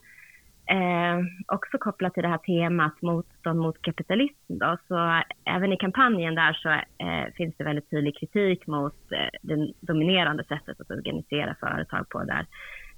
eh, 0.65 1.19
också 1.47 1.77
kopplat 1.77 2.13
till 2.13 2.23
det 2.23 2.29
här 2.29 2.37
temat 2.37 3.01
motstånd 3.01 3.59
mot 3.59 3.81
kapitalism, 3.81 4.57
då, 4.59 4.77
så 4.87 5.21
även 5.45 5.73
i 5.73 5.77
kampanjen 5.77 6.35
där 6.35 6.53
så 6.53 6.69
eh, 7.05 7.33
finns 7.35 7.55
det 7.57 7.63
väldigt 7.63 7.89
tydlig 7.89 8.17
kritik 8.17 8.67
mot 8.67 9.11
eh, 9.11 9.39
det 9.41 9.73
dominerande 9.79 10.43
sättet 10.43 10.81
att 10.81 10.91
organisera 10.91 11.55
företag 11.59 12.09
på, 12.09 12.23
där 12.23 12.45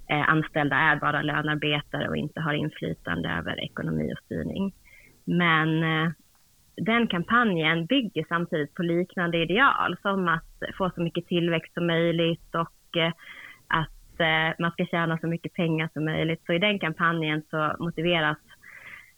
eh, 0.09 0.29
anställda 0.29 0.75
är 0.75 0.95
bara 0.95 1.21
lönarbetare 1.21 2.09
och 2.09 2.17
inte 2.17 2.41
har 2.41 2.53
inflytande 2.53 3.29
över 3.29 3.63
ekonomi 3.63 4.13
och 4.13 4.25
styrning. 4.25 4.73
Men 5.25 5.83
eh, 5.83 6.11
den 6.77 7.07
kampanjen 7.07 7.85
bygger 7.85 8.25
samtidigt 8.29 8.73
på 8.73 8.83
liknande 8.83 9.37
ideal 9.37 9.97
som 10.01 10.27
att 10.27 10.77
få 10.77 10.91
så 10.95 11.01
mycket 11.01 11.27
tillväxt 11.27 11.73
som 11.73 11.87
möjligt 11.87 12.55
och 12.55 12.97
eh, 12.97 13.13
att 13.67 14.19
eh, 14.19 14.55
man 14.59 14.71
ska 14.71 14.85
tjäna 14.85 15.17
så 15.17 15.27
mycket 15.27 15.53
pengar 15.53 15.89
som 15.93 16.05
möjligt. 16.05 16.45
Så 16.45 16.53
i 16.53 16.59
den 16.59 16.79
kampanjen 16.79 17.43
så 17.49 17.75
motiveras 17.79 18.37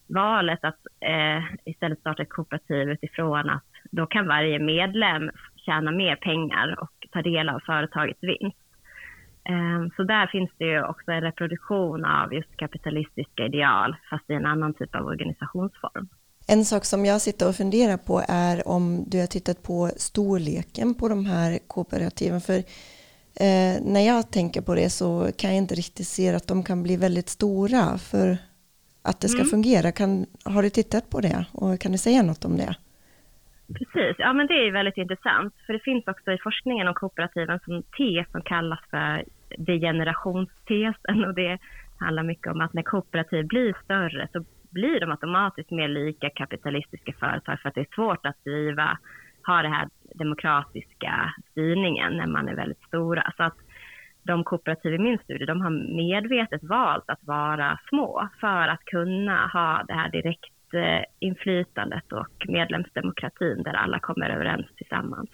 valet 0.08 0.60
att 0.62 0.80
eh, 1.00 1.44
istället 1.66 2.00
starta 2.00 2.24
ett 2.24 2.30
kooperativ 2.30 2.90
utifrån 2.90 3.50
att 3.50 3.64
då 3.92 4.06
kan 4.06 4.28
varje 4.28 4.60
medlem 4.60 5.32
tjäna 5.56 5.92
mer 5.92 6.16
pengar 6.16 6.76
och 6.82 7.08
ta 7.12 7.22
del 7.22 7.50
av 7.50 7.60
företagets 7.60 8.24
vinst. 8.24 8.58
Ehm, 9.50 9.90
så 9.96 10.04
där 10.04 10.28
finns 10.28 10.52
det 10.58 10.66
ju 10.66 10.84
också 10.84 11.12
en 11.12 11.22
reproduktion 11.22 12.06
av 12.06 12.34
just 12.34 12.58
kapitalistiska 12.58 13.46
ideal, 13.46 13.96
fast 14.10 14.30
i 14.30 14.34
en 14.34 14.46
annan 14.46 14.74
typ 14.74 14.96
av 14.96 15.06
organisationsform. 15.06 16.08
En 16.50 16.66
sak 16.66 16.86
som 16.86 17.06
jag 17.06 17.22
sitter 17.22 17.50
och 17.50 17.56
funderar 17.56 17.98
på 17.98 18.24
är 18.28 18.68
om 18.68 19.04
du 19.08 19.20
har 19.20 19.28
tittat 19.28 19.64
på 19.64 19.90
storleken 19.98 20.96
på 20.96 21.10
de 21.10 21.26
här 21.26 21.60
kooperativen. 21.68 22.42
För 22.42 22.58
eh, 23.46 23.76
när 23.94 24.06
jag 24.08 24.32
tänker 24.32 24.62
på 24.62 24.76
det 24.76 24.90
så 24.90 25.32
kan 25.38 25.50
jag 25.50 25.58
inte 25.58 25.76
riktigt 25.76 26.08
se 26.08 26.36
att 26.36 26.48
de 26.48 26.64
kan 26.64 26.84
bli 26.84 26.98
väldigt 26.98 27.30
stora 27.30 27.98
för 27.98 28.38
att 29.02 29.22
det 29.22 29.28
ska 29.28 29.40
mm. 29.40 29.50
fungera. 29.50 29.92
Kan, 29.92 30.26
har 30.46 30.64
du 30.64 30.70
tittat 30.70 31.10
på 31.10 31.22
det 31.22 31.46
och 31.52 31.80
kan 31.80 31.92
du 31.92 31.98
säga 31.98 32.24
något 32.24 32.46
om 32.46 32.58
det? 32.58 32.76
Precis, 33.68 34.16
ja 34.18 34.34
men 34.34 34.48
det 34.48 34.54
är 34.54 34.72
väldigt 34.72 34.98
intressant. 34.98 35.54
För 35.66 35.74
det 35.74 35.80
finns 35.80 36.08
också 36.08 36.32
i 36.32 36.38
forskningen 36.44 36.88
om 36.88 36.94
kooperativen 36.94 37.60
som 37.66 37.84
tes 37.84 38.32
som 38.32 38.42
kallas 38.42 38.80
för 38.90 39.26
degenerationstesen 39.58 41.26
och 41.28 41.36
det 41.36 41.60
handlar 42.00 42.24
mycket 42.24 42.48
om 42.48 42.62
att 42.62 42.74
när 42.74 42.84
kooperativ 42.84 43.48
blir 43.48 43.76
större 43.84 44.28
så 44.34 44.46
blir 44.70 45.00
de 45.00 45.12
automatiskt 45.12 45.72
mer 45.72 45.88
lika 45.88 46.30
kapitalistiska 46.30 47.14
företag 47.20 47.60
för 47.60 47.70
att 47.70 47.76
det 47.76 47.82
är 47.82 47.96
svårt 47.96 48.26
att 48.26 48.44
driva, 48.44 48.98
ha 49.48 49.62
den 49.62 49.74
här 49.74 49.90
demokratiska 50.16 51.34
styrningen 51.52 52.18
när 52.18 52.28
man 52.28 52.50
är 52.50 52.56
väldigt 52.56 52.84
stora. 52.88 53.34
Så 53.38 53.44
att 53.44 53.58
de 54.24 54.44
kooperativ 54.44 54.94
i 54.94 54.98
min 54.98 55.18
studie, 55.18 55.46
de 55.46 55.62
har 55.62 55.96
medvetet 55.96 56.64
valt 56.64 57.10
att 57.10 57.24
vara 57.24 57.80
små 57.90 58.30
för 58.40 58.68
att 58.68 58.86
kunna 58.86 59.48
ha 59.48 59.84
det 59.88 59.94
här 59.94 60.12
direktinflytandet 60.12 62.12
eh, 62.12 62.18
och 62.18 62.46
medlemsdemokratin 62.48 63.64
där 63.64 63.74
alla 63.74 64.00
kommer 64.00 64.30
överens 64.30 64.66
tillsammans. 64.78 65.30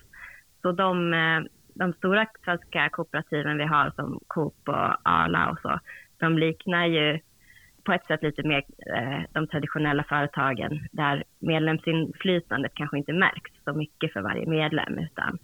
Så 0.62 0.72
de, 0.72 1.14
eh, 1.14 1.42
de 1.74 1.94
stora 1.94 2.26
svenska 2.44 2.90
kooperativen 2.90 3.58
vi 3.58 3.64
har 3.64 3.92
som 3.96 4.20
Coop 4.28 4.68
och 4.68 4.96
Arla 5.04 5.50
och 5.50 5.60
så, 5.62 5.80
de 6.18 6.38
liknar 6.38 6.86
ju 6.86 7.20
på 7.84 7.94
ett 7.94 8.06
sätt 8.06 8.24
lite 8.24 8.44
mer 8.44 8.64
eh, 8.96 9.22
de 9.32 9.48
traditionella 9.48 10.04
företagen 10.04 10.88
där 10.92 11.24
medlemsinflytandet 11.40 12.72
kanske 12.76 12.98
inte 12.98 13.14
märks 13.14 13.52
så 13.66 13.74
mycket 13.74 14.14
för 14.14 14.22
varje 14.22 14.46
medlem 14.50 15.00
utan 15.00 15.40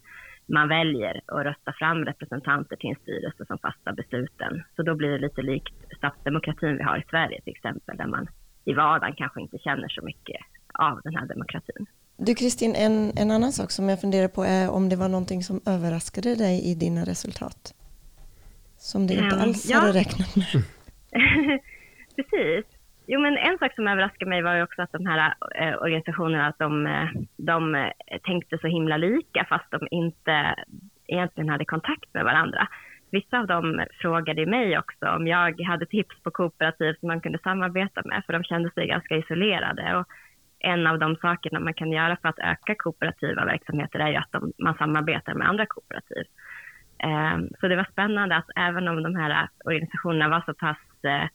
man 0.46 0.67
väljer 0.67 1.22
att 1.27 1.46
rösta 1.46 1.74
fram 1.74 2.05
representanter 2.05 2.75
till 2.75 2.89
en 2.89 2.96
styrelse 2.96 3.46
som 3.46 3.58
fattar 3.58 3.93
besluten. 3.93 4.63
Så 4.75 4.84
då 4.84 4.96
blir 4.96 5.10
det 5.10 5.17
lite 5.17 5.41
likt 5.41 5.74
statsdemokratin 5.98 6.77
vi 6.77 6.84
har 6.84 6.98
i 6.98 7.03
Sverige 7.10 7.41
till 7.41 7.53
exempel 7.53 7.98
där 7.98 8.08
man 8.08 8.27
i 8.65 8.74
vardagen 8.74 9.15
kanske 9.15 9.41
inte 9.41 9.58
känner 9.58 9.88
så 9.88 10.01
mycket 10.05 10.41
av 10.74 11.01
den 11.03 11.15
här 11.15 11.25
demokratin. 11.25 11.86
Du 12.17 12.36
Kristin, 12.36 12.75
en, 12.75 13.12
en 13.17 13.31
annan 13.31 13.51
sak 13.51 13.72
som 13.72 13.89
jag 13.89 14.01
funderar 14.01 14.27
på 14.27 14.43
är 14.43 14.69
om 14.69 14.89
det 14.89 14.96
var 14.96 15.10
någonting 15.10 15.43
som 15.43 15.62
överraskade 15.65 16.36
dig 16.36 16.72
i 16.72 16.75
dina 16.75 17.05
resultat? 17.05 17.74
Som 18.77 19.08
du 19.08 19.13
inte 19.13 19.36
alls 19.36 19.65
um, 19.65 19.72
ja. 19.74 19.79
hade 19.79 19.93
räknat 20.00 20.36
med? 20.36 20.46
Precis. 22.20 22.66
Jo, 23.08 23.20
men 23.20 23.38
en 23.38 23.58
sak 23.58 23.76
som 23.76 23.88
överraskade 23.88 24.30
mig 24.30 24.42
var 24.42 24.56
ju 24.56 24.64
också 24.64 24.82
att 24.82 24.92
de 24.92 25.06
här 25.06 25.34
eh, 25.56 25.76
organisationerna, 25.82 26.48
att 26.48 26.60
de, 26.60 26.88
eh, 26.88 27.10
de 27.38 27.76
eh, 27.76 27.92
tänkte 28.24 28.58
så 28.58 28.68
himla 28.68 28.98
lika 28.98 29.46
fast 29.50 29.72
de 29.72 29.88
inte 29.92 30.56
egentligen 31.08 31.50
hade 31.50 31.66
kontakt 31.66 32.14
med 32.14 32.24
varandra. 32.24 32.68
Vissa 33.12 33.40
av 33.40 33.48
dem 33.48 33.86
frågade 34.02 34.46
mig 34.46 34.80
också 34.80 35.06
om 35.08 35.28
jag 35.28 35.62
hade 35.62 35.86
tips 35.86 36.24
på 36.24 36.32
kooperativ 36.32 36.94
som 37.00 37.08
man 37.08 37.22
kunde 37.22 37.40
samarbeta 37.40 38.02
med, 38.06 38.24
för 38.26 38.34
de 38.34 38.44
kände 38.44 38.72
sig 38.72 38.88
ganska 38.88 39.16
isolerade. 39.18 39.98
Och 39.98 40.08
en 40.60 40.88
av 40.88 41.00
de 41.00 41.16
sakerna 41.16 41.60
man 41.60 41.74
kan 41.74 41.92
göra 41.92 42.18
för 42.22 42.30
att 42.30 42.40
öka 42.40 42.76
kooperativa 42.78 43.46
verksamheter 43.46 44.00
är 44.00 44.10
ju 44.10 44.16
att 44.16 44.32
de, 44.32 44.54
man 44.58 44.76
samarbetar 44.78 45.34
med 45.34 45.50
andra 45.50 45.66
kooperativ. 45.66 46.24
Eh, 47.04 47.38
så 47.60 47.68
det 47.68 47.76
var 47.76 47.88
spännande 47.92 48.36
att 48.36 48.50
även 48.56 48.88
om 48.88 49.04
de 49.04 49.16
här 49.16 49.30
eh, 49.30 49.48
organisationerna 49.66 50.30
var 50.30 50.44
så 50.46 50.54
pass 50.54 51.04
eh, 51.04 51.28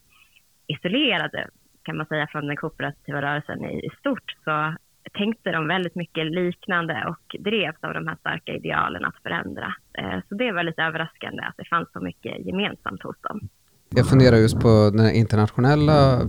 isolerade 0.67 1.49
kan 1.83 1.97
man 1.97 2.07
säga 2.07 2.27
från 2.27 2.47
den 2.47 2.57
kooperativa 2.57 3.23
rörelsen 3.23 3.65
i, 3.65 3.87
i 3.87 3.91
stort 4.01 4.37
så 4.45 4.75
tänkte 5.13 5.51
de 5.53 5.69
väldigt 5.69 5.95
mycket 5.95 6.27
liknande 6.27 7.05
och 7.09 7.37
drevs 7.41 7.77
av 7.81 7.95
de 7.95 8.09
här 8.09 8.17
starka 8.21 8.53
idealen 8.53 9.05
att 9.05 9.23
förändra. 9.23 9.75
Eh, 9.99 10.19
så 10.29 10.35
det 10.35 10.53
var 10.53 10.63
lite 10.63 10.83
överraskande 10.83 11.43
att 11.43 11.57
det 11.57 11.65
fanns 11.65 11.89
så 11.93 12.01
mycket 12.01 12.47
gemensamt 12.47 13.03
hos 13.03 13.21
dem. 13.21 13.49
Jag 13.97 14.09
funderar 14.09 14.37
just 14.37 14.61
på 14.61 14.91
den 14.97 15.11
internationella, 15.15 16.21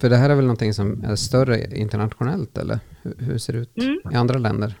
för 0.00 0.08
det 0.08 0.16
här 0.16 0.30
är 0.30 0.34
väl 0.34 0.44
någonting 0.44 0.72
som 0.72 1.04
är 1.04 1.16
större 1.16 1.56
internationellt 1.76 2.58
eller 2.58 2.78
hur, 3.26 3.38
ser 3.38 3.52
det 3.52 3.58
ut 3.58 3.78
mm. 3.78 4.00
i 4.12 4.16
andra 4.16 4.38
länder? 4.38 4.74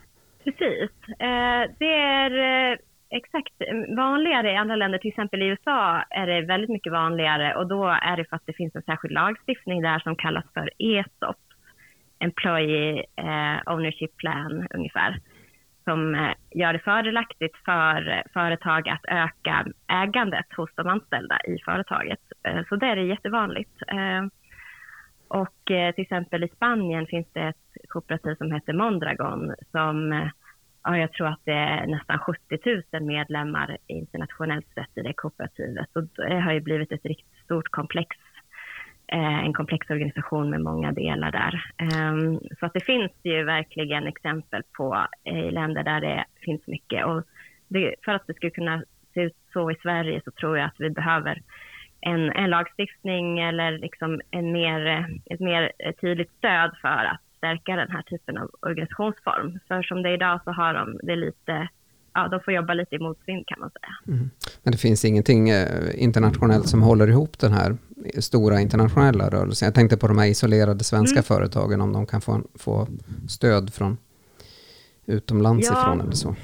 Precis. 0.44 0.90
Eh, 1.08 1.62
det 1.78 1.94
är 1.94 2.30
eh, 2.72 2.78
exakt 3.16 3.54
vanligare 3.96 4.52
i 4.52 4.56
andra 4.56 4.76
länder, 4.76 4.98
till 4.98 5.08
exempel 5.08 5.42
i 5.42 5.46
USA 5.46 6.02
är 6.10 6.26
det 6.26 6.40
väldigt 6.40 6.70
mycket 6.70 6.92
vanligare 6.92 7.54
och 7.54 7.66
då 7.66 7.84
är 7.84 8.16
det 8.16 8.24
för 8.24 8.36
att 8.36 8.46
det 8.46 8.52
finns 8.52 8.74
en 8.74 8.82
särskild 8.82 9.14
lagstiftning 9.14 9.82
där 9.82 9.98
som 9.98 10.16
kallas 10.16 10.44
för 10.54 10.70
ESOP, 10.78 11.36
Employee 12.18 13.04
eh, 13.16 13.72
Ownership 13.72 14.16
Plan 14.16 14.66
ungefär 14.74 15.20
som 15.84 16.14
eh, 16.14 16.34
gör 16.50 16.72
det 16.72 16.78
fördelaktigt 16.78 17.56
för 17.64 18.22
företag 18.32 18.88
att 18.88 19.04
öka 19.08 19.66
ägandet 19.88 20.46
hos 20.56 20.70
de 20.74 20.88
anställda 20.88 21.38
i 21.44 21.58
företaget. 21.64 22.20
Eh, 22.42 22.64
så 22.68 22.76
det 22.76 22.86
är 22.86 22.96
jättevanligt. 22.96 23.82
Och 25.28 25.64
till 25.64 26.02
exempel 26.02 26.44
i 26.44 26.48
Spanien 26.48 27.06
finns 27.06 27.26
det 27.32 27.40
ett 27.40 27.88
kooperativ 27.88 28.34
som 28.34 28.52
heter 28.52 28.72
Mondragon 28.72 29.54
som 29.70 30.30
ja, 30.84 30.98
jag 30.98 31.12
tror 31.12 31.28
att 31.28 31.40
det 31.44 31.52
är 31.52 31.86
nästan 31.86 32.18
70 32.18 32.58
000 32.92 33.02
medlemmar 33.02 33.76
internationellt 33.86 34.66
sett 34.74 34.98
i 34.98 35.02
det 35.02 35.12
kooperativet. 35.12 35.88
Och 35.92 36.04
det 36.16 36.40
har 36.40 36.52
ju 36.52 36.60
blivit 36.60 36.92
ett 36.92 37.04
riktigt 37.04 37.44
stort 37.44 37.68
komplex 37.70 38.16
Eh, 39.06 39.44
en 39.44 39.52
komplex 39.52 39.90
organisation 39.90 40.50
med 40.50 40.60
många 40.60 40.92
delar 40.92 41.30
där. 41.30 41.64
Ehm, 41.78 42.40
så 42.60 42.66
att 42.66 42.72
det 42.72 42.84
finns 42.84 43.12
ju 43.22 43.44
verkligen 43.44 44.06
exempel 44.06 44.62
på 44.72 45.06
eh, 45.24 45.38
i 45.38 45.50
länder 45.50 45.82
där 45.82 46.00
det 46.00 46.24
finns 46.40 46.66
mycket. 46.66 47.04
Och 47.04 47.22
det, 47.68 47.94
för 48.04 48.12
att 48.12 48.26
det 48.26 48.34
ska 48.34 48.50
kunna 48.50 48.84
se 49.14 49.20
ut 49.20 49.36
så 49.52 49.70
i 49.70 49.74
Sverige 49.82 50.20
så 50.24 50.30
tror 50.30 50.58
jag 50.58 50.66
att 50.66 50.80
vi 50.80 50.90
behöver 50.90 51.42
en, 52.00 52.32
en 52.32 52.50
lagstiftning 52.50 53.38
eller 53.38 53.78
liksom 53.78 54.20
en 54.30 54.52
mer, 54.52 55.06
ett 55.26 55.40
mer 55.40 55.72
eh, 55.78 55.92
tydligt 55.92 56.32
stöd 56.38 56.70
för 56.80 57.04
att 57.04 57.23
stärka 57.44 57.76
den 57.76 57.90
här 57.90 58.02
typen 58.02 58.38
av 58.38 58.50
organisationsform. 58.60 59.58
För 59.68 59.82
som 59.82 60.02
det 60.02 60.08
är 60.08 60.14
idag 60.14 60.40
så 60.44 60.50
har 60.50 60.74
de 60.74 60.98
det 61.02 61.16
lite 61.16 61.68
ja, 62.14 62.28
de 62.28 62.40
får 62.40 62.54
jobba 62.54 62.74
lite 62.74 62.94
i 62.94 62.98
motvind 62.98 63.46
kan 63.46 63.60
man 63.60 63.70
säga. 63.70 64.16
Mm. 64.16 64.30
Men 64.62 64.72
det 64.72 64.78
finns 64.78 65.04
ingenting 65.04 65.48
eh, 65.50 66.02
internationellt 66.02 66.68
som 66.68 66.82
håller 66.82 67.08
ihop 67.08 67.38
den 67.38 67.52
här 67.52 67.76
stora 68.20 68.60
internationella 68.60 69.28
rörelsen? 69.28 69.66
Jag 69.66 69.74
tänkte 69.74 69.96
på 69.96 70.08
de 70.08 70.18
här 70.18 70.26
isolerade 70.26 70.84
svenska 70.84 71.18
mm. 71.18 71.24
företagen, 71.24 71.80
om 71.80 71.92
de 71.92 72.06
kan 72.06 72.20
få, 72.20 72.40
få 72.58 72.86
stöd 73.28 73.74
från 73.74 73.96
utomlands 75.06 75.70
ja. 75.70 75.80
ifrån 75.80 76.00
eller 76.00 76.12
så. 76.12 76.34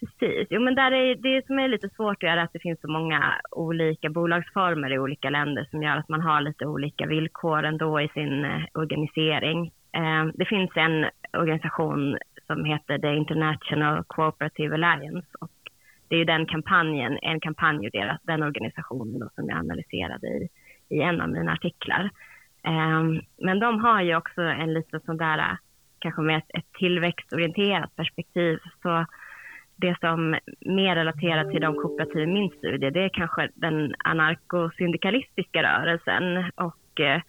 Precis. 0.00 0.46
Jo, 0.50 0.60
men 0.60 0.74
där 0.74 0.92
är, 0.92 1.14
det 1.14 1.46
som 1.46 1.58
är 1.58 1.68
lite 1.68 1.88
svårt 1.96 2.22
är 2.22 2.36
att 2.36 2.52
det 2.52 2.58
finns 2.58 2.80
så 2.80 2.88
många 2.88 3.34
olika 3.50 4.10
bolagsformer 4.10 4.92
i 4.92 4.98
olika 4.98 5.30
länder 5.30 5.68
som 5.70 5.82
gör 5.82 5.96
att 5.96 6.08
man 6.08 6.20
har 6.20 6.40
lite 6.40 6.66
olika 6.66 7.06
villkor 7.06 7.64
ändå 7.64 8.00
i 8.00 8.08
sin 8.08 8.44
eh, 8.44 8.62
organisering. 8.74 9.72
Eh, 9.98 10.26
det 10.34 10.44
finns 10.44 10.70
en 10.74 11.06
organisation 11.32 12.18
som 12.46 12.64
heter 12.64 12.98
The 12.98 13.14
International 13.14 14.04
Cooperative 14.04 14.74
Alliance 14.74 15.28
och 15.40 15.50
det 16.08 16.14
är 16.14 16.18
ju 16.18 16.24
den 16.24 16.46
kampanjen, 16.46 17.18
en 17.22 17.40
kampanj 17.40 17.86
ur 17.86 17.90
deras, 17.90 18.20
den 18.22 18.42
organisationen 18.42 19.18
då, 19.18 19.28
som 19.34 19.48
jag 19.48 19.58
analyserade 19.58 20.26
i, 20.26 20.48
i 20.88 21.00
en 21.00 21.20
av 21.20 21.28
mina 21.28 21.52
artiklar. 21.52 22.10
Eh, 22.62 23.04
men 23.38 23.58
de 23.60 23.80
har 23.80 24.02
ju 24.02 24.16
också 24.16 24.42
en 24.42 24.74
liten 24.74 25.00
sån 25.00 25.16
där, 25.16 25.56
kanske 25.98 26.22
med 26.22 26.38
ett, 26.38 26.50
ett 26.58 26.72
tillväxtorienterat 26.72 27.96
perspektiv. 27.96 28.58
Så 28.82 29.06
det 29.76 30.00
som 30.00 30.36
mer 30.60 30.94
relaterar 30.94 31.50
till 31.50 31.60
de 31.60 31.74
kooperativ 31.74 32.22
i 32.22 32.26
min 32.26 32.50
studie, 32.50 32.90
det 32.90 33.04
är 33.04 33.08
kanske 33.08 33.48
den 33.54 33.94
anarkosyndikalistiska 33.98 35.62
rörelsen 35.62 36.50
och 36.54 37.00
eh, 37.00 37.20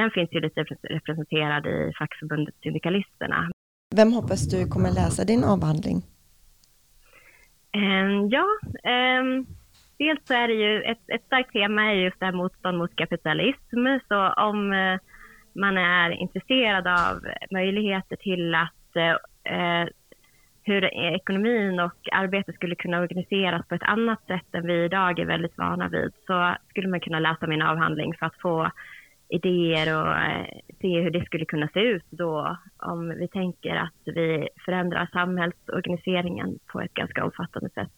den 0.00 0.10
finns 0.10 0.32
ju 0.32 0.40
lite 0.40 0.60
representerad 0.82 1.66
i 1.66 1.92
fackförbundet 1.98 2.54
Syndikalisterna. 2.62 3.50
Vem 3.96 4.12
hoppas 4.12 4.48
du 4.52 4.66
kommer 4.66 4.90
läsa 4.90 5.24
din 5.24 5.44
avhandling? 5.44 5.98
Um, 7.76 8.28
ja, 8.36 8.46
um, 8.94 9.46
dels 9.98 10.20
så 10.26 10.34
är 10.34 10.48
det 10.48 10.54
ju 10.54 10.82
ett, 10.82 11.04
ett 11.14 11.24
starkt 11.26 11.52
tema 11.52 11.82
är 11.82 11.94
just 11.94 12.20
det 12.20 12.26
här 12.26 12.32
motstånd 12.32 12.78
mot 12.78 12.96
kapitalism. 12.96 13.82
Så 14.08 14.18
om 14.48 14.72
uh, 14.72 14.98
man 15.52 15.78
är 15.78 16.10
intresserad 16.10 16.86
av 16.86 17.14
möjligheter 17.50 18.16
till 18.16 18.54
att 18.54 18.96
uh, 18.96 19.88
hur 20.62 20.84
ekonomin 21.14 21.80
och 21.80 21.98
arbetet 22.12 22.54
skulle 22.54 22.74
kunna 22.74 23.00
organiseras 23.00 23.68
på 23.68 23.74
ett 23.74 23.82
annat 23.82 24.26
sätt 24.26 24.54
än 24.54 24.66
vi 24.66 24.84
idag 24.84 25.18
är 25.18 25.26
väldigt 25.26 25.58
vana 25.58 25.88
vid 25.88 26.12
så 26.26 26.56
skulle 26.68 26.88
man 26.88 27.00
kunna 27.00 27.20
läsa 27.20 27.46
min 27.46 27.62
avhandling 27.62 28.14
för 28.18 28.26
att 28.26 28.40
få 28.40 28.70
idéer 29.30 30.00
och 30.00 30.16
eh, 30.16 30.46
se 30.80 31.00
hur 31.00 31.10
det 31.10 31.24
skulle 31.24 31.44
kunna 31.44 31.68
se 31.68 31.80
ut 31.80 32.06
då 32.10 32.56
om 32.76 33.08
vi 33.08 33.28
tänker 33.28 33.76
att 33.76 34.02
vi 34.04 34.48
förändrar 34.64 35.08
samhällsorganiseringen 35.12 36.58
på 36.66 36.80
ett 36.80 36.94
ganska 36.94 37.24
omfattande 37.24 37.70
sätt. 37.70 37.92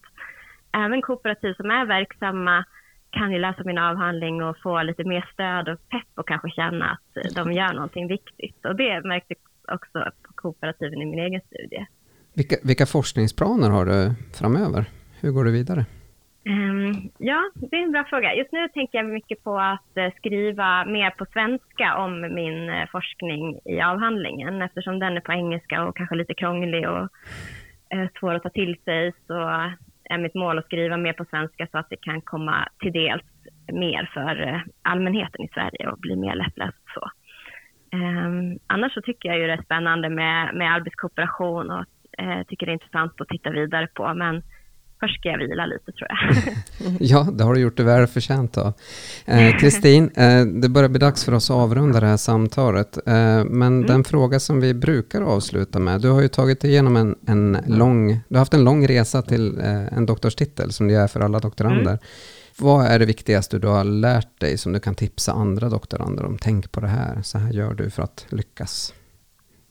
Även 0.72 1.02
kooperativ 1.02 1.54
som 1.54 1.70
är 1.70 1.86
verksamma 1.86 2.64
kan 3.10 3.32
ju 3.32 3.38
läsa 3.38 3.64
min 3.64 3.78
avhandling 3.78 4.42
och 4.42 4.56
få 4.62 4.82
lite 4.82 5.04
mer 5.04 5.28
stöd 5.32 5.68
och 5.68 5.88
pepp 5.88 6.08
och 6.14 6.28
kanske 6.28 6.50
känna 6.50 6.90
att 6.90 7.34
de 7.34 7.52
gör 7.52 7.72
någonting 7.72 8.08
viktigt. 8.08 8.64
Och 8.64 8.76
det 8.76 9.04
märkte 9.04 9.34
också 9.72 9.98
på 10.22 10.32
kooperativen 10.34 11.02
i 11.02 11.06
min 11.06 11.18
egen 11.18 11.40
studie. 11.40 11.86
Vilka, 12.34 12.56
vilka 12.62 12.86
forskningsplaner 12.86 13.70
har 13.70 13.86
du 13.86 14.14
framöver? 14.34 14.84
Hur 15.20 15.30
går 15.30 15.44
du 15.44 15.52
vidare? 15.52 15.84
Ehm, 16.44 17.10
ja, 17.18 17.50
det 17.54 17.76
är 17.76 17.82
en 17.82 17.92
bra 17.92 18.04
fråga. 18.04 18.34
Just 18.34 18.52
nu 18.52 18.68
tänker 18.68 18.98
jag 18.98 19.06
mycket 19.06 19.44
på 19.44 19.58
att 19.58 19.96
eh, 19.96 20.12
skriva 20.16 20.84
mer 20.84 21.10
på 21.10 21.26
svenska 21.32 21.96
om 21.96 22.20
min 22.20 22.68
eh, 22.68 22.88
forskning 22.92 23.60
i 23.64 23.80
avhandlingen. 23.80 24.62
Eftersom 24.62 24.98
den 24.98 25.16
är 25.16 25.20
på 25.20 25.32
engelska 25.32 25.84
och 25.84 25.96
kanske 25.96 26.14
lite 26.14 26.34
krånglig 26.34 26.88
och 26.88 27.08
eh, 27.94 28.08
svår 28.18 28.34
att 28.34 28.42
ta 28.42 28.50
till 28.50 28.76
sig 28.84 29.12
så 29.26 29.34
är 30.04 30.18
mitt 30.18 30.34
mål 30.34 30.58
att 30.58 30.64
skriva 30.64 30.96
mer 30.96 31.12
på 31.12 31.24
svenska 31.24 31.66
så 31.70 31.78
att 31.78 31.90
det 31.90 31.96
kan 31.96 32.20
komma 32.20 32.68
till 32.78 32.92
dels 32.92 33.22
mer 33.72 34.10
för 34.14 34.64
allmänheten 34.82 35.44
i 35.44 35.48
Sverige 35.48 35.88
och 35.88 35.98
bli 35.98 36.16
mer 36.16 36.34
lättläst. 36.34 36.82
Så. 36.94 37.10
Ehm, 37.96 38.58
annars 38.66 38.94
så 38.94 39.00
tycker 39.00 39.28
jag 39.28 39.38
ju 39.38 39.46
det 39.46 39.52
är 39.52 39.62
spännande 39.62 40.08
med, 40.08 40.54
med 40.54 40.74
arbetskooperation 40.74 41.70
och 41.70 41.84
tycker 42.48 42.66
det 42.66 42.72
är 42.72 42.80
intressant 42.80 43.20
att 43.20 43.28
titta 43.28 43.50
vidare 43.50 43.86
på. 43.86 44.14
Men 44.14 44.42
först 45.02 45.18
ska 45.18 45.28
jag 45.28 45.38
vila 45.38 45.66
lite 45.66 45.92
tror 45.92 46.08
jag. 46.08 46.96
ja, 47.00 47.28
det 47.32 47.44
har 47.44 47.54
du 47.54 47.60
gjort 47.60 47.76
det 47.76 47.82
väl 47.82 48.06
förtjänt 48.06 48.58
av. 48.58 48.72
Eh, 49.24 49.56
Kristin, 49.60 50.10
eh, 50.16 50.38
eh, 50.38 50.46
det 50.46 50.68
börjar 50.68 50.88
bli 50.88 50.98
dags 50.98 51.24
för 51.24 51.34
oss 51.34 51.50
att 51.50 51.56
avrunda 51.56 52.00
det 52.00 52.06
här 52.06 52.16
samtalet. 52.16 52.96
Eh, 53.06 53.44
men 53.44 53.60
mm. 53.60 53.86
den 53.86 54.04
fråga 54.04 54.40
som 54.40 54.60
vi 54.60 54.74
brukar 54.74 55.22
avsluta 55.22 55.78
med, 55.78 56.00
du 56.00 56.10
har 56.10 56.20
ju 56.20 56.28
tagit 56.28 56.64
igenom 56.64 56.96
en, 56.96 57.16
en 57.26 57.58
lång, 57.66 58.08
du 58.08 58.34
har 58.34 58.38
haft 58.38 58.54
en 58.54 58.64
lång 58.64 58.88
resa 58.88 59.22
till 59.22 59.58
eh, 59.60 59.92
en 59.92 60.06
doktorstitel 60.06 60.72
som 60.72 60.88
det 60.88 60.94
är 60.94 61.06
för 61.06 61.20
alla 61.20 61.38
doktorander. 61.38 61.90
Mm. 61.90 61.98
Vad 62.58 62.86
är 62.86 62.98
det 62.98 63.06
viktigaste 63.06 63.58
du 63.58 63.68
har 63.68 63.84
lärt 63.84 64.40
dig 64.40 64.58
som 64.58 64.72
du 64.72 64.80
kan 64.80 64.94
tipsa 64.94 65.32
andra 65.32 65.68
doktorander 65.68 66.24
om? 66.24 66.38
Tänk 66.38 66.72
på 66.72 66.80
det 66.80 66.88
här, 66.88 67.22
så 67.22 67.38
här 67.38 67.52
gör 67.52 67.74
du 67.74 67.90
för 67.90 68.02
att 68.02 68.26
lyckas. 68.28 68.94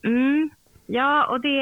Mm. 0.04 0.50
Ja, 0.94 1.26
och 1.26 1.42
det 1.42 1.62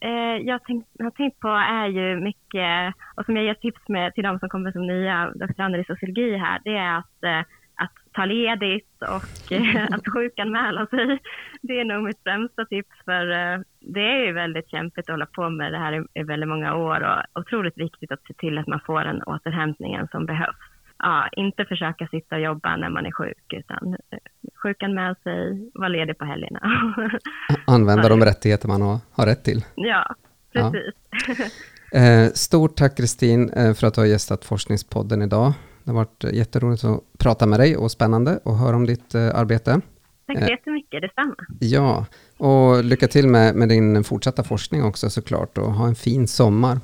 eh, 0.00 0.36
jag 0.46 0.64
tänkt, 0.64 0.88
har 0.98 1.10
tänkt 1.10 1.40
på 1.40 1.48
är 1.48 1.86
ju 1.86 2.20
mycket, 2.20 2.94
och 3.14 3.24
som 3.24 3.36
jag 3.36 3.44
ger 3.44 3.54
tips 3.54 3.88
med 3.88 4.14
till 4.14 4.24
de 4.24 4.38
som 4.38 4.48
kommer 4.48 4.72
som 4.72 4.86
nya 4.86 5.32
doktorander 5.34 5.78
i 5.78 5.84
sociologi 5.84 6.36
här, 6.36 6.60
det 6.64 6.76
är 6.76 6.98
att, 6.98 7.24
eh, 7.24 7.40
att 7.74 7.92
ta 8.12 8.24
ledigt 8.24 9.02
och 9.02 9.52
eh, 9.52 9.84
att 9.90 10.12
sjukanmäla 10.12 10.86
sig. 10.86 11.18
Det 11.62 11.80
är 11.80 11.84
nog 11.84 12.02
mitt 12.04 12.22
främsta 12.22 12.64
tips, 12.64 12.96
för 13.04 13.30
eh, 13.30 13.60
det 13.80 14.00
är 14.00 14.26
ju 14.26 14.32
väldigt 14.32 14.70
kämpigt 14.70 15.08
att 15.08 15.14
hålla 15.14 15.26
på 15.26 15.50
med 15.50 15.72
det 15.72 15.78
här 15.78 15.92
i, 15.92 16.20
i 16.20 16.22
väldigt 16.22 16.48
många 16.48 16.74
år 16.74 17.00
och 17.00 17.40
otroligt 17.40 17.78
viktigt 17.78 18.12
att 18.12 18.26
se 18.26 18.34
till 18.34 18.58
att 18.58 18.66
man 18.66 18.80
får 18.80 19.00
den 19.04 19.22
återhämtningen 19.22 20.08
som 20.08 20.26
behövs 20.26 20.71
ja, 21.02 21.28
inte 21.36 21.64
försöka 21.64 22.06
sitta 22.06 22.36
och 22.36 22.42
jobba 22.42 22.76
när 22.76 22.90
man 22.90 23.06
är 23.06 23.12
sjuk, 23.12 23.52
utan 23.52 23.96
eh, 24.10 24.18
sjukan 24.62 24.94
med 24.94 25.16
sig, 25.22 25.70
vara 25.74 25.88
ledig 25.88 26.18
på 26.18 26.24
helgerna. 26.24 26.60
Använda 27.66 28.08
de 28.08 28.20
rättigheter 28.20 28.68
man 28.68 28.82
har, 28.82 28.98
har 29.12 29.26
rätt 29.26 29.44
till. 29.44 29.64
Ja, 29.74 30.14
precis. 30.52 30.94
Ja. 31.10 31.44
Eh, 31.94 32.30
stort 32.32 32.76
tack 32.76 32.96
Kristin 32.96 33.50
eh, 33.50 33.74
för 33.74 33.86
att 33.86 33.94
du 33.94 34.00
har 34.00 34.06
gästat 34.06 34.44
Forskningspodden 34.44 35.22
idag. 35.22 35.52
Det 35.84 35.90
har 35.90 35.96
varit 35.96 36.24
jätteroligt 36.32 36.84
att 36.84 37.00
prata 37.18 37.46
med 37.46 37.60
dig 37.60 37.76
och 37.76 37.90
spännande 37.90 38.40
att 38.44 38.58
höra 38.58 38.76
om 38.76 38.86
ditt 38.86 39.14
arbete. 39.14 39.80
Tack 40.26 40.38
så 40.38 40.50
jättemycket, 40.50 41.02
detsamma. 41.02 41.34
Ja, 41.60 42.06
Och 42.42 42.84
lycka 42.84 43.08
till 43.08 43.28
med, 43.28 43.54
med 43.54 43.68
din 43.68 44.04
fortsatta 44.04 44.42
forskning 44.44 44.84
också 44.84 45.10
såklart 45.10 45.58
och 45.58 45.74
ha 45.74 45.86
en 45.86 45.94
fin 45.94 46.28
sommar. 46.28 46.80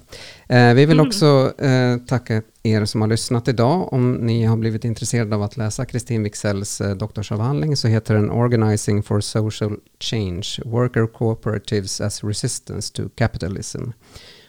Eh, 0.48 0.74
vi 0.74 0.86
vill 0.86 0.98
mm. 0.98 1.06
också 1.06 1.52
eh, 1.58 1.96
tacka 1.96 2.42
er 2.62 2.84
som 2.84 3.00
har 3.00 3.08
lyssnat 3.08 3.48
idag. 3.48 3.92
Om 3.92 4.12
ni 4.12 4.44
har 4.44 4.56
blivit 4.56 4.84
intresserade 4.84 5.36
av 5.36 5.42
att 5.42 5.56
läsa 5.56 5.84
Kristin 5.84 6.22
Wigzells 6.22 6.80
eh, 6.80 6.96
doktorsavhandling 6.96 7.76
så 7.76 7.88
heter 7.88 8.14
den 8.14 8.30
Organizing 8.30 9.02
for 9.02 9.20
Social 9.20 9.76
Change, 10.00 10.46
Worker 10.64 11.06
Cooperatives 11.06 12.00
as 12.00 12.24
Resistance 12.24 12.94
to 12.94 13.08
Capitalism. 13.14 13.82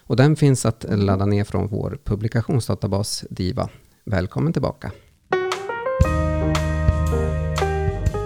Och 0.04 0.15
den 0.15 0.36
finns 0.36 0.65
att 0.65 0.86
ladda 0.89 1.26
ner 1.26 1.43
från 1.43 1.67
vår 1.67 1.98
publikationsdatabas 2.04 3.26
DIVA. 3.30 3.69
Välkommen 4.06 4.54
tillbaka. 4.54 4.91